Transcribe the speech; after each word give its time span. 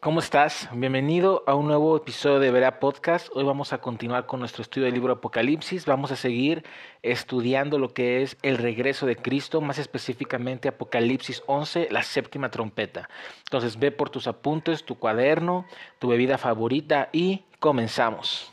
¿Cómo 0.00 0.20
estás? 0.20 0.68
Bienvenido 0.72 1.42
a 1.48 1.56
un 1.56 1.66
nuevo 1.66 1.96
episodio 1.96 2.38
de 2.38 2.52
Verá 2.52 2.78
Podcast. 2.78 3.30
Hoy 3.34 3.42
vamos 3.42 3.72
a 3.72 3.78
continuar 3.78 4.26
con 4.26 4.38
nuestro 4.38 4.62
estudio 4.62 4.84
del 4.84 4.94
libro 4.94 5.14
Apocalipsis. 5.14 5.86
Vamos 5.86 6.12
a 6.12 6.16
seguir 6.16 6.62
estudiando 7.02 7.80
lo 7.80 7.92
que 7.92 8.22
es 8.22 8.36
el 8.42 8.58
regreso 8.58 9.06
de 9.06 9.16
Cristo, 9.16 9.60
más 9.60 9.78
específicamente 9.78 10.68
Apocalipsis 10.68 11.42
11, 11.46 11.88
la 11.90 12.04
séptima 12.04 12.48
trompeta. 12.48 13.08
Entonces 13.40 13.76
ve 13.76 13.90
por 13.90 14.08
tus 14.08 14.28
apuntes, 14.28 14.84
tu 14.84 14.94
cuaderno, 14.94 15.66
tu 15.98 16.06
bebida 16.06 16.38
favorita 16.38 17.08
y 17.12 17.42
comenzamos. 17.58 18.52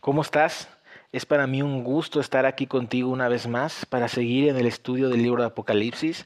¿Cómo 0.00 0.22
estás? 0.22 0.68
Es 1.10 1.26
para 1.26 1.48
mí 1.48 1.60
un 1.60 1.82
gusto 1.82 2.20
estar 2.20 2.46
aquí 2.46 2.68
contigo 2.68 3.10
una 3.10 3.28
vez 3.28 3.48
más 3.48 3.84
para 3.84 4.06
seguir 4.06 4.48
en 4.48 4.56
el 4.56 4.66
estudio 4.66 5.08
del 5.08 5.22
libro 5.22 5.42
de 5.42 5.48
Apocalipsis. 5.48 6.24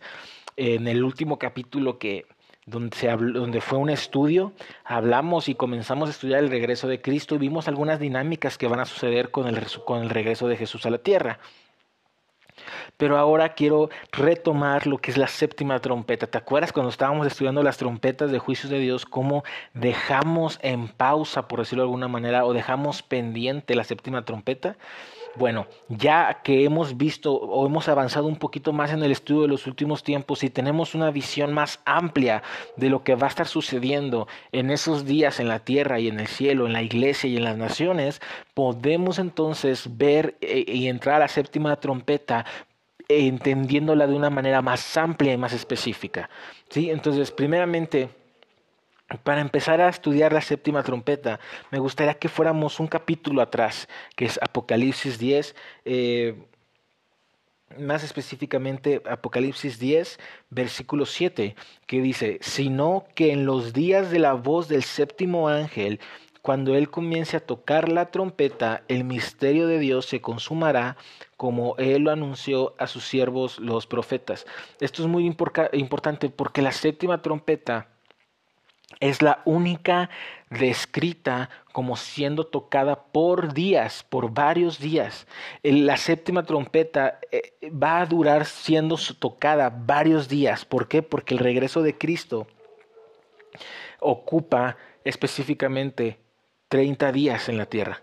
En 0.57 0.87
el 0.89 1.03
último 1.03 1.39
capítulo 1.39 1.98
que 1.98 2.27
donde, 2.67 2.95
se 2.95 3.09
habló, 3.09 3.41
donde 3.41 3.62
fue 3.62 3.79
un 3.79 3.89
estudio, 3.89 4.53
hablamos 4.85 5.48
y 5.48 5.55
comenzamos 5.55 6.11
a 6.11 6.12
estudiar 6.12 6.41
el 6.41 6.51
regreso 6.51 6.87
de 6.87 7.01
Cristo 7.01 7.35
y 7.35 7.39
vimos 7.39 7.67
algunas 7.67 7.98
dinámicas 7.98 8.59
que 8.59 8.69
van 8.69 8.81
a 8.81 8.85
suceder 8.85 9.31
con 9.31 9.47
el, 9.47 9.59
con 9.87 10.03
el 10.03 10.11
regreso 10.11 10.48
de 10.48 10.59
Jesús 10.59 10.84
a 10.84 10.91
la 10.91 10.98
tierra. 10.98 11.39
Pero 12.97 13.19
ahora 13.19 13.51
quiero 13.51 13.91
retomar 14.12 14.87
lo 14.87 14.98
que 14.98 15.11
es 15.11 15.16
la 15.16 15.27
séptima 15.27 15.79
trompeta. 15.80 16.27
¿Te 16.27 16.39
acuerdas 16.39 16.73
cuando 16.73 16.91
estábamos 16.91 17.27
estudiando 17.27 17.62
las 17.62 17.77
trompetas 17.77 18.30
de 18.30 18.39
juicios 18.39 18.70
de 18.70 18.79
Dios, 18.79 19.05
cómo 19.07 19.45
dejamos 19.75 20.59
en 20.62 20.89
pausa, 20.89 21.48
por 21.48 21.61
decirlo 21.61 21.83
de 21.83 21.87
alguna 21.87 22.09
manera, 22.09 22.45
o 22.45 22.53
dejamos 22.53 23.03
pendiente 23.03 23.75
la 23.75 23.84
séptima 23.84 24.25
trompeta? 24.25 24.77
Bueno, 25.37 25.67
ya 25.89 26.41
que 26.45 26.65
hemos 26.65 26.98
visto 26.98 27.33
o 27.33 27.67
hemos 27.67 27.89
avanzado 27.89 28.27
un 28.27 28.37
poquito 28.37 28.73
más 28.73 28.93
en 28.93 29.03
el 29.03 29.11
estudio 29.11 29.43
de 29.43 29.48
los 29.48 29.67
últimos 29.67 30.03
tiempos 30.03 30.43
y 30.45 30.51
tenemos 30.51 30.95
una 30.95 31.11
visión 31.11 31.55
más 31.55 31.81
amplia 31.87 32.43
de 32.77 32.91
lo 32.91 33.03
que 33.03 33.15
va 33.15 33.29
a 33.29 33.31
estar 33.31 33.47
sucediendo 33.47 34.29
en 34.53 34.71
esos 34.71 35.06
días 35.06 35.41
en 35.41 35.48
la 35.48 35.61
tierra 35.61 35.98
y 36.01 36.09
en 36.09 36.21
el 36.21 36.27
cielo, 36.27 36.67
en 36.67 36.75
la 36.75 36.83
iglesia 36.83 37.31
y 37.31 37.39
en 37.39 37.45
las 37.45 37.56
naciones, 37.56 38.21
podemos 38.53 39.19
entonces 39.19 39.97
ver 39.97 40.37
eh, 40.43 40.65
y 40.67 40.89
entrar 40.89 41.17
a 41.17 41.21
la 41.21 41.29
séptima 41.29 41.77
trompeta 41.77 42.45
entendiéndola 43.09 44.06
de 44.06 44.15
una 44.15 44.31
manera 44.31 44.61
más 44.61 44.97
amplia 44.97 45.33
y 45.33 45.39
más 45.39 45.53
específica. 45.53 46.28
¿sí? 46.69 46.91
Entonces, 46.91 47.31
primeramente, 47.31 48.11
para 49.19 49.41
empezar 49.41 49.81
a 49.81 49.89
estudiar 49.89 50.33
la 50.33 50.41
séptima 50.41 50.83
trompeta, 50.83 51.41
me 51.71 51.79
gustaría 51.79 52.15
que 52.15 52.29
fuéramos 52.29 52.81
un 52.81 52.87
capítulo 52.87 53.43
atrás, 53.43 53.89
que 54.17 54.25
es 54.25 54.39
Apocalipsis 54.43 55.19
10, 55.19 55.55
eh, 55.85 56.37
más 57.79 58.05
específicamente 58.05 59.03
Apocalipsis 59.09 59.79
10, 59.79 60.19
versículo 60.51 61.07
7, 61.07 61.57
que 61.87 62.01
dice, 62.01 62.39
sino 62.43 63.07
que 63.15 63.33
en 63.33 63.47
los 63.47 63.73
días 63.73 64.11
de 64.11 64.19
la 64.19 64.35
voz 64.35 64.69
del 64.69 64.83
séptimo 64.83 65.49
ángel, 65.49 66.01
cuando 66.43 66.75
él 66.75 66.91
comience 66.91 67.37
a 67.37 67.47
tocar 67.47 67.89
la 67.89 68.11
trompeta, 68.11 68.83
el 68.89 69.05
misterio 69.05 69.69
de 69.69 69.79
Dios 69.79 70.07
se 70.07 70.21
consumará 70.21 70.97
como 71.37 71.77
él 71.79 72.03
lo 72.03 72.11
anunció 72.11 72.75
a 72.79 72.89
sus 72.89 73.05
siervos 73.05 73.61
los 73.61 73.87
profetas. 73.87 74.45
Esto 74.81 75.03
es 75.03 75.09
muy 75.09 75.25
importante 75.25 76.31
porque 76.31 76.63
la 76.63 76.73
séptima 76.73 77.23
trompeta 77.23 77.92
es 79.01 79.23
la 79.23 79.43
única 79.45 80.11
descrita 80.51 81.51
como 81.73 81.97
siendo 81.97 82.47
tocada 82.47 83.05
por 83.05 83.55
días, 83.55 84.05
por 84.09 84.33
varios 84.33 84.79
días. 84.79 85.27
La 85.62 85.97
séptima 85.97 86.45
trompeta 86.45 87.19
eh, 87.31 87.55
va 87.71 88.01
a 88.01 88.07
durar 88.07 88.45
siendo 88.45 88.97
tocada 89.19 89.71
varios 89.71 90.29
días. 90.29 90.65
¿Por 90.65 90.89
qué? 90.89 91.03
Porque 91.03 91.34
el 91.34 91.41
regreso 91.41 91.83
de 91.83 91.97
Cristo 91.97 92.47
ocupa 94.00 94.77
específicamente 95.05 96.19
30 96.69 97.12
días 97.12 97.49
en 97.49 97.59
la 97.59 97.66
tierra. 97.66 98.03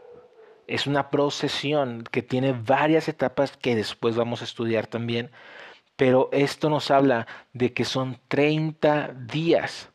Es 0.68 0.86
una 0.88 1.10
procesión 1.10 2.04
que 2.12 2.22
tiene 2.22 2.54
varias 2.54 3.08
etapas 3.08 3.58
que 3.58 3.76
después 3.76 4.16
vamos 4.16 4.42
a 4.42 4.46
estudiar 4.46 4.88
también, 4.88 5.32
pero 5.96 6.30
esto 6.32 6.70
nos 6.70 6.92
habla 6.92 7.28
de 7.54 7.74
que 7.74 7.86
son 7.86 8.20
30 8.28 9.14
días 9.28 9.89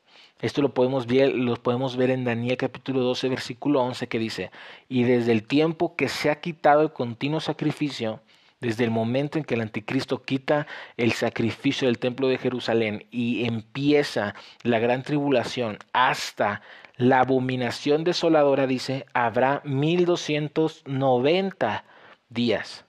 esto 0.44 0.60
lo 0.60 0.74
podemos, 0.74 1.06
ver, 1.06 1.34
lo 1.34 1.56
podemos 1.56 1.96
ver 1.96 2.10
en 2.10 2.24
Daniel 2.24 2.58
capítulo 2.58 3.00
12, 3.00 3.30
versículo 3.30 3.80
11, 3.80 4.08
que 4.08 4.18
dice, 4.18 4.50
y 4.90 5.04
desde 5.04 5.32
el 5.32 5.44
tiempo 5.44 5.96
que 5.96 6.10
se 6.10 6.28
ha 6.28 6.42
quitado 6.42 6.82
el 6.82 6.92
continuo 6.92 7.40
sacrificio, 7.40 8.20
desde 8.60 8.84
el 8.84 8.90
momento 8.90 9.38
en 9.38 9.44
que 9.44 9.54
el 9.54 9.62
anticristo 9.62 10.22
quita 10.22 10.66
el 10.98 11.12
sacrificio 11.12 11.88
del 11.88 11.98
templo 11.98 12.28
de 12.28 12.36
Jerusalén 12.36 13.06
y 13.10 13.46
empieza 13.46 14.34
la 14.62 14.78
gran 14.80 15.02
tribulación 15.02 15.78
hasta 15.94 16.60
la 16.98 17.20
abominación 17.20 18.04
desoladora, 18.04 18.66
dice, 18.66 19.06
habrá 19.14 19.62
1290 19.64 21.84
días. 22.28 22.84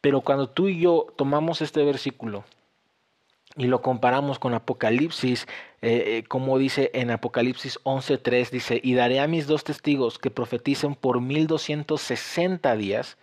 Pero 0.00 0.20
cuando 0.20 0.48
tú 0.48 0.68
y 0.68 0.78
yo 0.78 1.08
tomamos 1.16 1.60
este 1.60 1.82
versículo 1.82 2.44
y 3.56 3.66
lo 3.66 3.82
comparamos 3.82 4.38
con 4.38 4.54
Apocalipsis, 4.54 5.46
eh, 5.82 6.04
eh, 6.06 6.24
como 6.28 6.58
dice 6.58 6.90
en 6.94 7.10
Apocalipsis 7.10 7.80
11.3, 7.84 8.50
dice, 8.50 8.80
y 8.82 8.94
daré 8.94 9.20
a 9.20 9.26
mis 9.26 9.46
dos 9.46 9.64
testigos 9.64 10.18
que 10.18 10.30
profeticen 10.30 10.94
por 10.94 11.20
1260 11.20 12.76
días, 12.76 13.18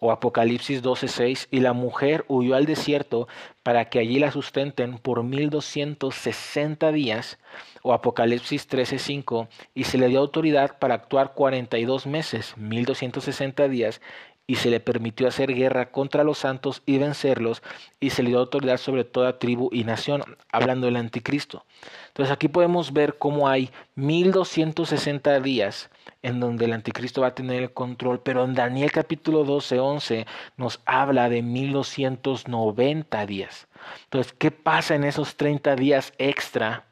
o 0.00 0.12
Apocalipsis 0.12 0.82
12.6, 0.82 1.48
y 1.50 1.60
la 1.60 1.72
mujer 1.72 2.26
huyó 2.28 2.56
al 2.56 2.66
desierto 2.66 3.26
para 3.62 3.88
que 3.88 4.00
allí 4.00 4.18
la 4.18 4.30
sustenten 4.30 4.98
por 4.98 5.22
1260 5.22 6.92
días, 6.92 7.38
o 7.82 7.94
Apocalipsis 7.94 8.68
13.5, 8.68 9.48
y 9.74 9.84
se 9.84 9.96
le 9.96 10.08
dio 10.08 10.18
autoridad 10.18 10.78
para 10.78 10.94
actuar 10.94 11.32
42 11.32 12.06
meses, 12.06 12.54
1260 12.58 13.66
días, 13.68 14.02
y 14.46 14.56
se 14.56 14.70
le 14.70 14.80
permitió 14.80 15.26
hacer 15.26 15.54
guerra 15.54 15.90
contra 15.90 16.22
los 16.22 16.38
santos 16.38 16.82
y 16.84 16.98
vencerlos, 16.98 17.62
y 17.98 18.10
se 18.10 18.22
le 18.22 18.30
dio 18.30 18.38
autoridad 18.38 18.76
sobre 18.76 19.04
toda 19.04 19.38
tribu 19.38 19.70
y 19.72 19.84
nación, 19.84 20.22
hablando 20.52 20.86
del 20.86 20.96
anticristo. 20.96 21.64
Entonces 22.08 22.32
aquí 22.32 22.48
podemos 22.48 22.92
ver 22.92 23.16
cómo 23.18 23.48
hay 23.48 23.70
1260 23.94 25.40
días 25.40 25.90
en 26.22 26.40
donde 26.40 26.66
el 26.66 26.74
anticristo 26.74 27.22
va 27.22 27.28
a 27.28 27.34
tener 27.34 27.62
el 27.62 27.72
control, 27.72 28.20
pero 28.20 28.44
en 28.44 28.54
Daniel 28.54 28.92
capítulo 28.92 29.44
12, 29.44 29.80
11 29.80 30.26
nos 30.56 30.80
habla 30.84 31.28
de 31.30 31.42
1290 31.42 33.26
días. 33.26 33.66
Entonces, 34.04 34.32
¿qué 34.32 34.50
pasa 34.50 34.94
en 34.94 35.04
esos 35.04 35.36
30 35.36 35.76
días 35.76 36.12
extra 36.18 36.84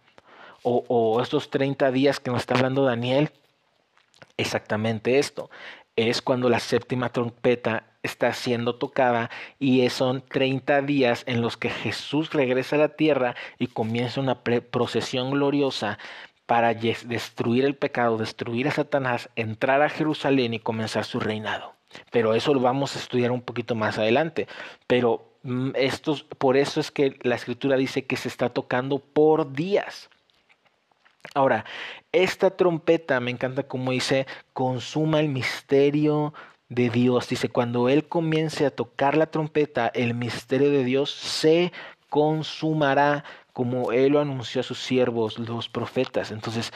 o, 0.62 0.84
o 0.88 1.20
estos 1.20 1.50
30 1.50 1.90
días 1.90 2.20
que 2.20 2.30
nos 2.30 2.40
está 2.40 2.54
hablando 2.54 2.84
Daniel? 2.84 3.30
Exactamente 4.38 5.18
esto 5.18 5.50
es 5.96 6.22
cuando 6.22 6.48
la 6.48 6.60
séptima 6.60 7.10
trompeta 7.10 7.86
está 8.02 8.32
siendo 8.32 8.76
tocada 8.76 9.30
y 9.58 9.88
son 9.90 10.22
30 10.22 10.82
días 10.82 11.22
en 11.26 11.40
los 11.40 11.56
que 11.56 11.70
Jesús 11.70 12.32
regresa 12.32 12.76
a 12.76 12.80
la 12.80 12.96
tierra 12.96 13.34
y 13.58 13.68
comienza 13.68 14.20
una 14.20 14.42
procesión 14.42 15.30
gloriosa 15.30 15.98
para 16.46 16.74
destruir 16.74 17.64
el 17.64 17.76
pecado, 17.76 18.18
destruir 18.18 18.68
a 18.68 18.72
Satanás, 18.72 19.30
entrar 19.36 19.80
a 19.82 19.88
Jerusalén 19.88 20.54
y 20.54 20.58
comenzar 20.58 21.04
su 21.04 21.20
reinado. 21.20 21.74
Pero 22.10 22.34
eso 22.34 22.52
lo 22.54 22.60
vamos 22.60 22.96
a 22.96 22.98
estudiar 22.98 23.30
un 23.30 23.42
poquito 23.42 23.74
más 23.74 23.98
adelante. 23.98 24.48
Pero 24.86 25.36
mm, 25.42 25.70
estos, 25.74 26.24
por 26.24 26.56
eso 26.56 26.80
es 26.80 26.90
que 26.90 27.18
la 27.22 27.36
escritura 27.36 27.76
dice 27.76 28.04
que 28.04 28.16
se 28.16 28.28
está 28.28 28.48
tocando 28.48 28.98
por 28.98 29.52
días. 29.52 30.10
Ahora, 31.34 31.64
esta 32.12 32.50
trompeta, 32.56 33.20
me 33.20 33.30
encanta 33.30 33.62
como 33.62 33.92
dice, 33.92 34.26
consuma 34.52 35.20
el 35.20 35.28
misterio 35.28 36.34
de 36.68 36.90
Dios. 36.90 37.28
Dice, 37.28 37.48
cuando 37.48 37.88
Él 37.88 38.08
comience 38.08 38.66
a 38.66 38.74
tocar 38.74 39.16
la 39.16 39.26
trompeta, 39.26 39.88
el 39.94 40.14
misterio 40.14 40.70
de 40.70 40.84
Dios 40.84 41.10
se 41.10 41.72
consumará 42.08 43.24
como 43.52 43.92
Él 43.92 44.12
lo 44.12 44.20
anunció 44.20 44.60
a 44.60 44.64
sus 44.64 44.78
siervos, 44.82 45.38
los 45.38 45.68
profetas. 45.68 46.30
Entonces, 46.30 46.72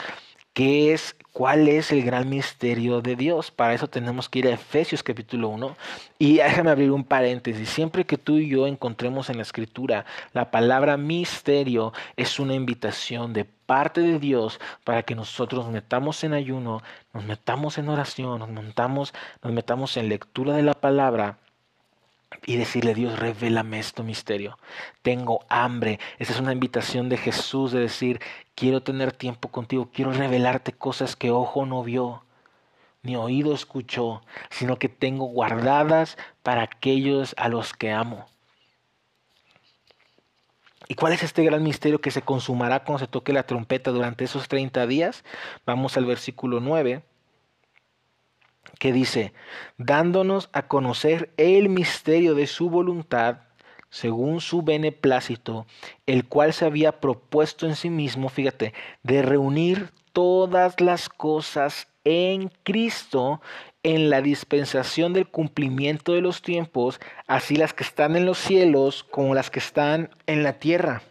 ¿Qué 0.56 0.94
es, 0.94 1.14
cuál 1.34 1.68
es 1.68 1.92
el 1.92 2.02
gran 2.02 2.30
misterio 2.30 3.02
de 3.02 3.14
Dios? 3.14 3.50
Para 3.50 3.74
eso 3.74 3.88
tenemos 3.88 4.30
que 4.30 4.38
ir 4.38 4.46
a 4.46 4.54
Efesios 4.54 5.02
capítulo 5.02 5.50
1. 5.50 5.76
Y 6.18 6.36
déjame 6.36 6.70
abrir 6.70 6.92
un 6.92 7.04
paréntesis. 7.04 7.68
Siempre 7.68 8.06
que 8.06 8.16
tú 8.16 8.38
y 8.38 8.48
yo 8.48 8.66
encontremos 8.66 9.28
en 9.28 9.36
la 9.36 9.42
escritura 9.42 10.06
la 10.32 10.50
palabra 10.50 10.96
misterio, 10.96 11.92
es 12.16 12.40
una 12.40 12.54
invitación 12.54 13.34
de 13.34 13.44
parte 13.44 14.00
de 14.00 14.18
Dios 14.18 14.58
para 14.82 15.02
que 15.02 15.14
nosotros 15.14 15.66
nos 15.66 15.74
metamos 15.74 16.24
en 16.24 16.32
ayuno, 16.32 16.82
nos 17.12 17.24
metamos 17.24 17.76
en 17.76 17.90
oración, 17.90 18.38
nos, 18.38 18.48
montamos, 18.48 19.12
nos 19.42 19.52
metamos 19.52 19.98
en 19.98 20.08
lectura 20.08 20.54
de 20.54 20.62
la 20.62 20.72
palabra 20.72 21.36
y 22.44 22.56
decirle, 22.56 22.94
Dios, 22.94 23.18
revélame 23.18 23.78
esto 23.78 24.02
misterio. 24.02 24.58
Tengo 25.02 25.40
hambre. 25.48 25.98
Esa 26.18 26.32
es 26.32 26.40
una 26.40 26.52
invitación 26.52 27.08
de 27.08 27.16
Jesús 27.16 27.72
de 27.72 27.80
decir, 27.80 28.20
quiero 28.54 28.82
tener 28.82 29.12
tiempo 29.12 29.48
contigo, 29.48 29.90
quiero 29.92 30.12
revelarte 30.12 30.72
cosas 30.72 31.16
que 31.16 31.30
ojo 31.30 31.66
no 31.66 31.82
vio, 31.82 32.24
ni 33.02 33.16
oído 33.16 33.54
escuchó, 33.54 34.22
sino 34.50 34.78
que 34.78 34.88
tengo 34.88 35.26
guardadas 35.26 36.18
para 36.42 36.62
aquellos 36.62 37.34
a 37.38 37.48
los 37.48 37.72
que 37.72 37.92
amo. 37.92 38.26
¿Y 40.88 40.94
cuál 40.94 41.12
es 41.12 41.22
este 41.22 41.42
gran 41.42 41.62
misterio 41.62 42.00
que 42.00 42.12
se 42.12 42.22
consumará 42.22 42.84
cuando 42.84 43.00
se 43.00 43.08
toque 43.08 43.32
la 43.32 43.44
trompeta 43.44 43.90
durante 43.90 44.24
esos 44.24 44.46
30 44.46 44.86
días? 44.86 45.24
Vamos 45.64 45.96
al 45.96 46.04
versículo 46.04 46.60
9, 46.60 47.02
que 48.78 48.92
dice, 48.92 49.32
dándonos 49.78 50.48
a 50.52 50.68
conocer 50.68 51.32
el 51.36 51.68
misterio 51.68 52.34
de 52.34 52.46
su 52.46 52.70
voluntad, 52.70 53.38
según 53.90 54.40
su 54.40 54.62
beneplácito, 54.62 55.66
el 56.06 56.26
cual 56.26 56.52
se 56.52 56.64
había 56.64 57.00
propuesto 57.00 57.66
en 57.66 57.76
sí 57.76 57.90
mismo, 57.90 58.28
fíjate, 58.28 58.74
de 59.02 59.22
reunir 59.22 59.90
todas 60.12 60.80
las 60.80 61.08
cosas 61.08 61.88
en 62.04 62.50
Cristo 62.62 63.40
en 63.82 64.10
la 64.10 64.20
dispensación 64.20 65.12
del 65.12 65.28
cumplimiento 65.28 66.12
de 66.12 66.20
los 66.20 66.42
tiempos, 66.42 67.00
así 67.26 67.56
las 67.56 67.72
que 67.72 67.84
están 67.84 68.16
en 68.16 68.26
los 68.26 68.38
cielos 68.38 69.04
como 69.04 69.34
las 69.34 69.50
que 69.50 69.60
están 69.60 70.10
en 70.26 70.42
la 70.42 70.54
tierra. 70.54 71.02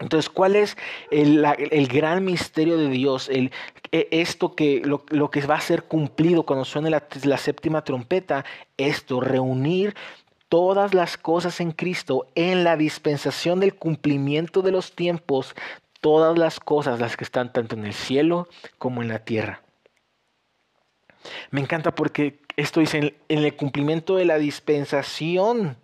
Entonces, 0.00 0.30
¿cuál 0.30 0.56
es 0.56 0.76
el, 1.10 1.42
gran 1.88 2.24
misterio 2.24 2.76
de 2.78 2.88
Dios? 2.88 3.28
El, 3.28 3.52
e, 3.92 4.08
esto 4.10 4.56
que 4.56 4.82
lo, 4.84 5.30
que 5.30 5.40
va 5.42 5.56
a 5.56 5.60
ser 5.60 5.84
cumplido 5.84 6.44
cuando 6.44 6.64
suene 6.64 6.90
la, 6.90 7.06
la 7.24 7.36
séptima 7.36 7.84
trompeta, 7.84 8.44
esto, 8.76 9.20
reunir 9.20 9.94
todas 10.48 10.94
las 10.94 11.16
cosas 11.16 11.60
en 11.60 11.70
Cristo 11.70 12.26
en 12.34 12.64
la 12.64 12.76
dispensación 12.76 13.60
del 13.60 13.74
cumplimiento 13.74 14.62
de 14.62 14.72
los 14.72 14.96
tiempos, 14.96 15.54
todas 16.00 16.36
las 16.36 16.60
cosas, 16.60 16.98
las 16.98 17.16
que 17.16 17.24
están 17.24 17.52
tanto 17.52 17.76
en 17.76 17.84
el 17.84 17.94
cielo 17.94 18.48
como 18.78 19.02
en 19.02 19.08
la 19.08 19.20
tierra. 19.20 19.62
Me 21.50 21.60
encanta 21.60 21.94
porque 21.94 22.40
esto 22.56 22.80
dice 22.80 23.14
en, 23.28 23.44
el 23.44 23.54
cumplimiento 23.54 24.16
de 24.16 24.24
la 24.24 24.38
dispensación 24.38 25.76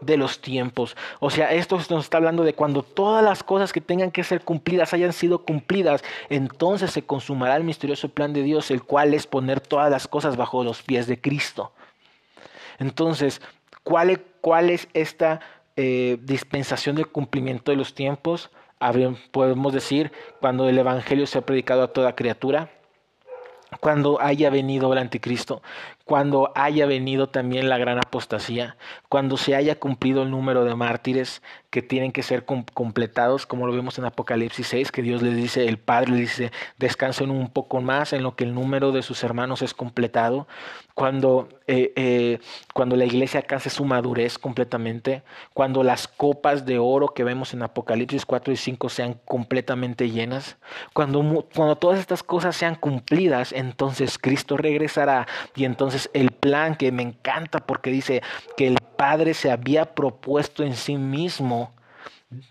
de 0.00 0.16
los 0.16 0.40
tiempos. 0.40 0.96
O 1.20 1.30
sea, 1.30 1.52
esto 1.52 1.76
nos 1.90 2.04
está 2.04 2.18
hablando 2.18 2.44
de 2.44 2.54
cuando 2.54 2.82
todas 2.82 3.24
las 3.24 3.42
cosas 3.42 3.72
que 3.72 3.80
tengan 3.80 4.10
que 4.10 4.24
ser 4.24 4.42
cumplidas 4.42 4.94
hayan 4.94 5.12
sido 5.12 5.44
cumplidas, 5.44 6.02
entonces 6.28 6.90
se 6.90 7.02
consumará 7.02 7.56
el 7.56 7.64
misterioso 7.64 8.08
plan 8.08 8.32
de 8.32 8.42
Dios, 8.42 8.70
el 8.70 8.82
cual 8.82 9.14
es 9.14 9.26
poner 9.26 9.60
todas 9.60 9.90
las 9.90 10.06
cosas 10.06 10.36
bajo 10.36 10.62
los 10.64 10.82
pies 10.82 11.06
de 11.06 11.20
Cristo. 11.20 11.72
Entonces, 12.78 13.40
¿cuál 13.82 14.10
es, 14.70 14.88
esta 14.94 15.40
eh, 15.76 16.18
dispensación 16.22 16.96
del 16.96 17.08
cumplimiento 17.08 17.70
de 17.70 17.76
los 17.76 17.94
tiempos? 17.94 18.50
podemos 19.32 19.72
decir, 19.72 20.12
cuando 20.40 20.68
el 20.68 20.78
Evangelio 20.78 21.26
se 21.26 21.38
ha 21.38 21.40
predicado 21.40 21.82
a 21.82 21.92
toda 21.92 22.14
criatura, 22.14 22.70
cuando 23.80 24.20
haya 24.20 24.50
venido 24.50 24.92
el 24.92 24.98
anticristo, 24.98 25.62
cuando 26.08 26.52
haya 26.54 26.86
venido 26.86 27.28
también 27.28 27.68
la 27.68 27.76
gran 27.76 27.98
apostasía, 27.98 28.78
cuando 29.10 29.36
se 29.36 29.54
haya 29.54 29.78
cumplido 29.78 30.22
el 30.22 30.30
número 30.30 30.64
de 30.64 30.74
mártires 30.74 31.42
que 31.68 31.82
tienen 31.82 32.12
que 32.12 32.22
ser 32.22 32.46
completados, 32.46 33.44
como 33.44 33.66
lo 33.66 33.74
vemos 33.74 33.98
en 33.98 34.06
Apocalipsis 34.06 34.68
6, 34.68 34.90
que 34.90 35.02
Dios 35.02 35.20
les 35.20 35.36
dice, 35.36 35.68
el 35.68 35.76
Padre 35.76 36.12
les 36.12 36.20
dice, 36.20 36.52
descansen 36.78 37.30
un 37.30 37.50
poco 37.50 37.82
más 37.82 38.14
en 38.14 38.22
lo 38.22 38.36
que 38.36 38.44
el 38.44 38.54
número 38.54 38.90
de 38.90 39.02
sus 39.02 39.22
hermanos 39.22 39.60
es 39.60 39.74
completado, 39.74 40.48
cuando, 40.94 41.48
eh, 41.66 41.92
eh, 41.94 42.38
cuando 42.72 42.96
la 42.96 43.04
iglesia 43.04 43.40
alcance 43.40 43.68
su 43.68 43.84
madurez 43.84 44.38
completamente, 44.38 45.22
cuando 45.52 45.82
las 45.82 46.08
copas 46.08 46.64
de 46.64 46.78
oro 46.78 47.08
que 47.08 47.22
vemos 47.22 47.52
en 47.52 47.62
Apocalipsis 47.62 48.24
4 48.24 48.52
y 48.52 48.56
5 48.56 48.88
sean 48.88 49.20
completamente 49.26 50.08
llenas, 50.10 50.56
cuando, 50.94 51.46
cuando 51.54 51.76
todas 51.76 52.00
estas 52.00 52.22
cosas 52.22 52.56
sean 52.56 52.76
cumplidas, 52.76 53.52
entonces 53.52 54.18
Cristo 54.18 54.56
regresará 54.56 55.28
y 55.54 55.66
entonces 55.66 55.97
el 56.12 56.30
plan 56.30 56.76
que 56.76 56.92
me 56.92 57.02
encanta 57.02 57.60
porque 57.60 57.90
dice 57.90 58.22
que 58.56 58.66
el 58.66 58.78
Padre 58.96 59.34
se 59.34 59.50
había 59.50 59.94
propuesto 59.94 60.62
en 60.62 60.74
sí 60.74 60.96
mismo 60.96 61.72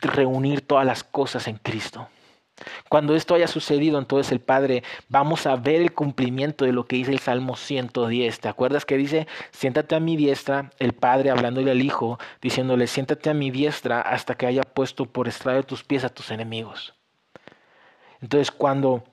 reunir 0.02 0.62
todas 0.62 0.86
las 0.86 1.04
cosas 1.04 1.48
en 1.48 1.58
Cristo. 1.58 2.08
Cuando 2.90 3.16
esto 3.16 3.36
haya 3.36 3.48
sucedido, 3.48 4.00
entonces 4.00 4.32
el 4.32 4.40
Padre, 4.40 4.84
vamos 5.10 5.46
a 5.46 5.56
ver 5.56 5.82
el 5.82 5.94
cumplimiento 5.94 6.66
de 6.66 6.72
lo 6.72 6.86
que 6.86 6.96
dice 6.96 7.12
el 7.12 7.20
Salmo 7.20 7.56
110. 7.56 8.40
¿Te 8.40 8.48
acuerdas 8.48 8.86
que 8.86 8.98
dice, 8.98 9.28
siéntate 9.52 9.96
a 9.96 10.00
mi 10.00 10.16
diestra, 10.16 10.72
el 10.80 10.94
Padre 10.94 11.30
hablándole 11.30 11.70
al 11.70 11.82
Hijo, 11.82 12.18
diciéndole, 12.42 12.88
siéntate 12.88 13.30
a 13.30 13.36
mi 13.36 13.52
diestra 13.52 14.02
hasta 14.02 14.36
que 14.36 14.48
haya 14.48 14.64
puesto 14.64 15.06
por 15.06 15.28
estrado 15.28 15.58
de 15.58 15.64
tus 15.64 15.84
pies 15.84 16.04
a 16.04 16.10
tus 16.10 16.32
enemigos? 16.32 16.96
Entonces, 18.22 18.50
cuando 18.50 19.04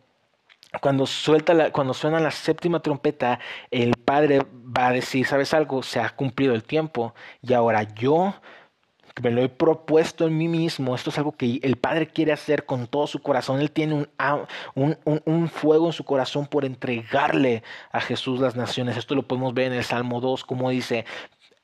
cuando, 0.81 1.07
suelta 1.07 1.55
la, 1.55 1.71
cuando 1.71 1.95
suena 1.95 2.21
la 2.21 2.31
séptima 2.31 2.81
trompeta, 2.81 3.39
el 3.71 3.95
Padre 4.05 4.41
va 4.55 4.89
a 4.89 4.93
decir, 4.93 5.27
¿sabes 5.27 5.55
algo? 5.55 5.83
Se 5.83 6.01
ha 6.01 6.11
cumplido 6.11 6.55
el 6.55 6.65
tiempo 6.65 7.15
y 7.43 7.53
ahora 7.53 7.83
yo 7.95 8.35
me 9.23 9.31
lo 9.31 9.43
he 9.43 9.49
propuesto 9.49 10.27
en 10.27 10.37
mí 10.37 10.49
mismo, 10.49 10.95
esto 10.95 11.11
es 11.11 11.19
algo 11.19 11.33
que 11.33 11.61
el 11.63 11.77
Padre 11.77 12.09
quiere 12.09 12.33
hacer 12.33 12.67
con 12.67 12.89
todo 12.89 13.07
su 13.07 13.23
corazón, 13.23 13.61
Él 13.61 13.71
tiene 13.71 13.95
un, 13.95 14.09
un, 14.75 15.23
un, 15.25 15.49
fuego 15.49 15.87
en 15.87 15.93
su 15.93 16.05
corazón 16.05 16.47
por 16.47 16.65
entregarle 16.65 17.63
a 17.93 18.01
Jesús 18.01 18.41
las 18.41 18.57
naciones, 18.57 18.97
esto 18.97 19.15
lo 19.15 19.23
podemos 19.23 19.55
ver 19.55 19.69
en 19.69 19.75
el 19.75 19.85
Salmo 19.85 20.21
2, 20.21 20.45
como 20.45 20.69
dice, 20.71 21.05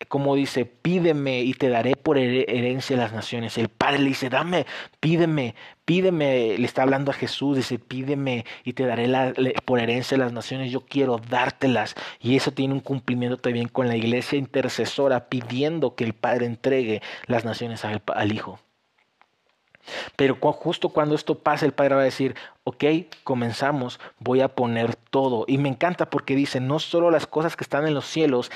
como 0.09 0.35
dice, 0.35 0.65
pídeme 0.65 1.43
y 1.43 1.55
te 1.55 1.69
daré 1.69 1.95
por 1.97 2.19
herencia 2.19 2.97
las 2.97 3.13
naciones. 3.13 3.59
El 3.59 3.69
Padre 3.69 3.99
le 4.01 4.09
dice, 4.09 4.31
dame, 4.31 4.67
pídeme, 4.99 5.55
pídeme. 5.85 6.57
Le 6.59 6.65
está 6.65 6.83
hablando 6.83 7.11
a 7.11 7.15
Jesús, 7.15 7.57
dice, 7.59 7.79
pídeme 7.79 8.45
y 8.65 8.73
te 8.73 8.87
daré 8.87 9.09
la, 9.09 9.33
por 9.65 9.81
herencia 9.81 10.17
las 10.17 10.33
naciones. 10.33 10.73
Yo 10.73 10.81
quiero 10.87 11.19
dártelas. 11.19 11.95
Y 12.21 12.37
eso 12.37 12.53
tiene 12.53 12.75
un 12.75 12.81
cumplimiento 12.81 13.37
también 13.37 13.69
con 13.69 13.89
la 13.89 13.97
iglesia 13.97 14.39
intercesora 14.39 15.29
pidiendo 15.29 15.95
que 15.95 16.05
el 16.05 16.15
Padre 16.15 16.47
entregue 16.47 17.03
las 17.27 17.45
naciones 17.45 17.85
al, 17.85 18.03
al 18.15 18.33
Hijo. 18.33 18.59
Pero 20.17 20.37
justo 20.37 20.91
cuando 20.91 21.15
esto 21.15 21.37
pasa, 21.37 21.67
el 21.67 21.73
Padre 21.73 21.95
va 21.95 22.01
a 22.03 22.05
decir, 22.05 22.35
ok, 22.65 22.85
comenzamos, 23.25 23.99
voy 24.19 24.41
a 24.41 24.49
poner 24.49 24.95
todo. 24.97 25.45
Y 25.49 25.59
me 25.59 25.69
encanta 25.69 26.11
porque 26.11 26.37
dice, 26.37 26.61
no 26.61 26.79
solo 26.79 27.11
las 27.11 27.27
cosas 27.27 27.57
que 27.57 27.65
están 27.65 27.87
en 27.87 27.95
los 27.95 28.07
cielos, 28.07 28.51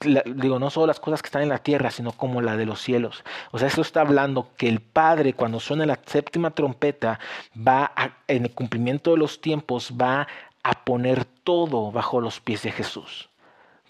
digo, 0.00 0.58
no 0.58 0.70
solo 0.70 0.86
las 0.86 1.00
cosas 1.00 1.22
que 1.22 1.26
están 1.26 1.42
en 1.42 1.48
la 1.48 1.58
tierra, 1.58 1.90
sino 1.90 2.12
como 2.12 2.40
la 2.40 2.56
de 2.56 2.66
los 2.66 2.80
cielos. 2.80 3.24
O 3.50 3.58
sea, 3.58 3.68
esto 3.68 3.82
está 3.82 4.00
hablando 4.00 4.48
que 4.56 4.68
el 4.68 4.80
Padre, 4.80 5.34
cuando 5.34 5.60
suene 5.60 5.86
la 5.86 5.98
séptima 6.06 6.50
trompeta, 6.52 7.18
va 7.56 7.92
en 8.26 8.44
el 8.44 8.52
cumplimiento 8.52 9.12
de 9.12 9.18
los 9.18 9.40
tiempos, 9.40 9.92
va 10.00 10.28
a 10.62 10.84
poner 10.84 11.24
todo 11.24 11.90
bajo 11.92 12.20
los 12.20 12.40
pies 12.40 12.62
de 12.62 12.72
Jesús 12.72 13.28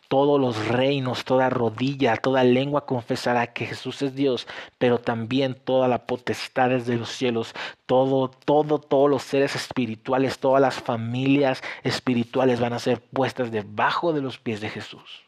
todos 0.09 0.41
los 0.41 0.69
reinos, 0.69 1.25
toda 1.25 1.51
rodilla, 1.51 2.17
toda 2.17 2.43
lengua 2.43 2.87
confesará 2.87 3.49
que 3.49 3.67
Jesús 3.67 4.01
es 4.03 4.15
Dios, 4.15 4.47
pero 4.79 4.99
también 4.99 5.55
todas 5.55 5.89
las 5.89 6.01
potestades 6.01 6.87
de 6.87 6.97
los 6.97 7.11
cielos, 7.11 7.55
todo, 7.87 8.29
todo, 8.29 8.81
todos 8.81 9.11
los 9.11 9.23
seres 9.23 9.55
espirituales, 9.55 10.39
todas 10.39 10.63
las 10.63 10.77
familias 10.77 11.63
espirituales 11.83 12.59
van 12.59 12.73
a 12.73 12.79
ser 12.79 13.01
puestas 13.01 13.51
debajo 13.51 14.13
de 14.15 14.23
los 14.23 14.39
pies 14.39 14.61
de 14.63 14.71
Jesús. 14.71 15.25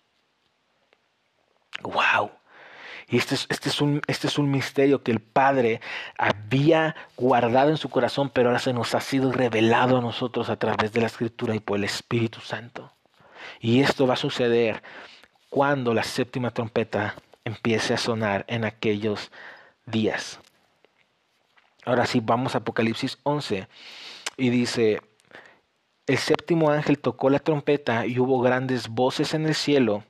¡Wow! 1.83 2.31
Y 3.09 3.16
este 3.16 3.35
es, 3.35 3.47
este, 3.50 3.69
es 3.69 3.81
un, 3.81 4.00
este 4.07 4.28
es 4.28 4.38
un 4.38 4.50
misterio 4.50 5.02
que 5.02 5.11
el 5.11 5.21
Padre 5.21 5.81
había 6.16 6.95
guardado 7.16 7.71
en 7.71 7.76
su 7.76 7.90
corazón, 7.90 8.31
pero 8.31 8.49
ahora 8.49 8.61
se 8.61 8.73
nos 8.73 8.95
ha 8.95 9.00
sido 9.00 9.33
revelado 9.33 9.99
a 9.99 10.00
nosotros 10.00 10.49
a 10.49 10.57
través 10.57 10.93
de 10.93 11.00
la 11.00 11.09
Escritura 11.09 11.54
y 11.54 11.61
por 11.61 11.78
el 11.78 11.85
Espíritu 11.85 12.40
Santo. 12.40 12.93
Y 13.61 13.81
esto 13.81 14.07
va 14.07 14.14
a 14.14 14.17
suceder 14.17 14.83
cuando 15.50 15.93
la 15.93 16.02
séptima 16.02 16.50
trompeta 16.50 17.14
empiece 17.45 17.93
a 17.95 17.99
sonar 17.99 18.45
en 18.49 18.64
aquellos 18.64 19.31
días. 19.85 20.40
Ahora 21.85 22.07
sí, 22.07 22.21
vamos 22.23 22.55
a 22.55 22.59
Apocalipsis 22.59 23.19
11 23.23 23.69
y 24.38 24.50
dice, 24.50 25.02
el 26.07 26.19
séptimo 26.19 26.71
ángel 26.71 26.99
tocó 26.99 27.29
la 27.29 27.38
trompeta 27.38 28.07
y 28.07 28.19
hubo 28.19 28.40
grandes 28.40 28.88
voces 28.88 29.35
en 29.35 29.47
el 29.47 29.55
cielo 29.55 30.05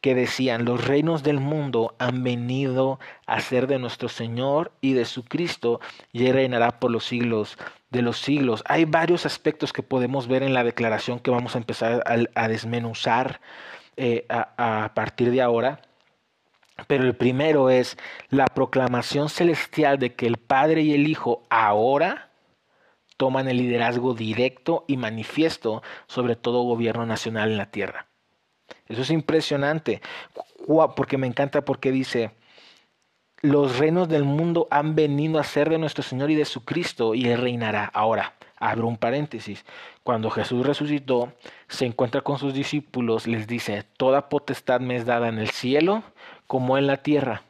que 0.00 0.14
decían, 0.14 0.64
los 0.64 0.86
reinos 0.86 1.22
del 1.22 1.40
mundo 1.40 1.94
han 1.98 2.22
venido 2.22 3.00
a 3.26 3.40
ser 3.40 3.66
de 3.66 3.78
nuestro 3.78 4.08
Señor 4.08 4.72
y 4.80 4.92
de 4.92 5.04
su 5.04 5.24
Cristo, 5.24 5.80
y 6.12 6.26
él 6.26 6.34
reinará 6.34 6.78
por 6.78 6.90
los 6.90 7.04
siglos 7.04 7.58
de 7.90 8.02
los 8.02 8.18
siglos. 8.18 8.62
Hay 8.66 8.84
varios 8.84 9.26
aspectos 9.26 9.72
que 9.72 9.82
podemos 9.82 10.28
ver 10.28 10.42
en 10.42 10.54
la 10.54 10.64
declaración 10.64 11.20
que 11.20 11.30
vamos 11.30 11.54
a 11.54 11.58
empezar 11.58 12.02
a, 12.34 12.48
desmenuzar 12.48 13.40
eh, 13.96 14.26
a 14.28 14.92
partir 14.94 15.30
de 15.30 15.42
ahora. 15.42 15.80
Pero 16.86 17.04
el 17.04 17.16
primero 17.16 17.70
es 17.70 17.96
la 18.30 18.46
proclamación 18.46 19.28
celestial 19.28 19.98
de 19.98 20.14
que 20.14 20.26
el 20.26 20.36
Padre 20.36 20.82
y 20.82 20.94
el 20.94 21.08
Hijo 21.08 21.42
ahora 21.50 22.30
toman 23.16 23.48
el 23.48 23.56
liderazgo 23.58 24.14
directo 24.14 24.84
y 24.86 24.96
manifiesto 24.96 25.82
sobre 26.06 26.36
todo 26.36 26.62
gobierno 26.62 27.04
nacional 27.04 27.50
en 27.50 27.58
la 27.58 27.70
tierra. 27.72 28.07
Eso 28.88 29.02
es 29.02 29.10
impresionante, 29.10 30.00
porque 30.96 31.18
me 31.18 31.26
encanta 31.26 31.64
porque 31.64 31.92
dice, 31.92 32.30
los 33.40 33.78
reinos 33.78 34.08
del 34.08 34.24
mundo 34.24 34.66
han 34.70 34.94
venido 34.94 35.38
a 35.38 35.44
ser 35.44 35.68
de 35.70 35.78
nuestro 35.78 36.02
Señor 36.02 36.30
y 36.30 36.34
de 36.34 36.44
su 36.44 36.64
Cristo 36.64 37.14
y 37.14 37.26
Él 37.26 37.40
reinará. 37.40 37.84
Ahora, 37.92 38.34
Abro 38.60 38.88
un 38.88 38.96
paréntesis. 38.96 39.64
Cuando 40.02 40.30
Jesús 40.30 40.66
resucitó, 40.66 41.32
se 41.68 41.86
encuentra 41.86 42.22
con 42.22 42.38
sus 42.38 42.54
discípulos, 42.54 43.26
les 43.26 43.46
dice, 43.46 43.84
toda 43.96 44.28
potestad 44.28 44.80
me 44.80 44.96
es 44.96 45.06
dada 45.06 45.28
en 45.28 45.38
el 45.38 45.50
cielo 45.50 46.02
como 46.46 46.76
en 46.76 46.86
la 46.86 46.96
tierra. 46.98 47.42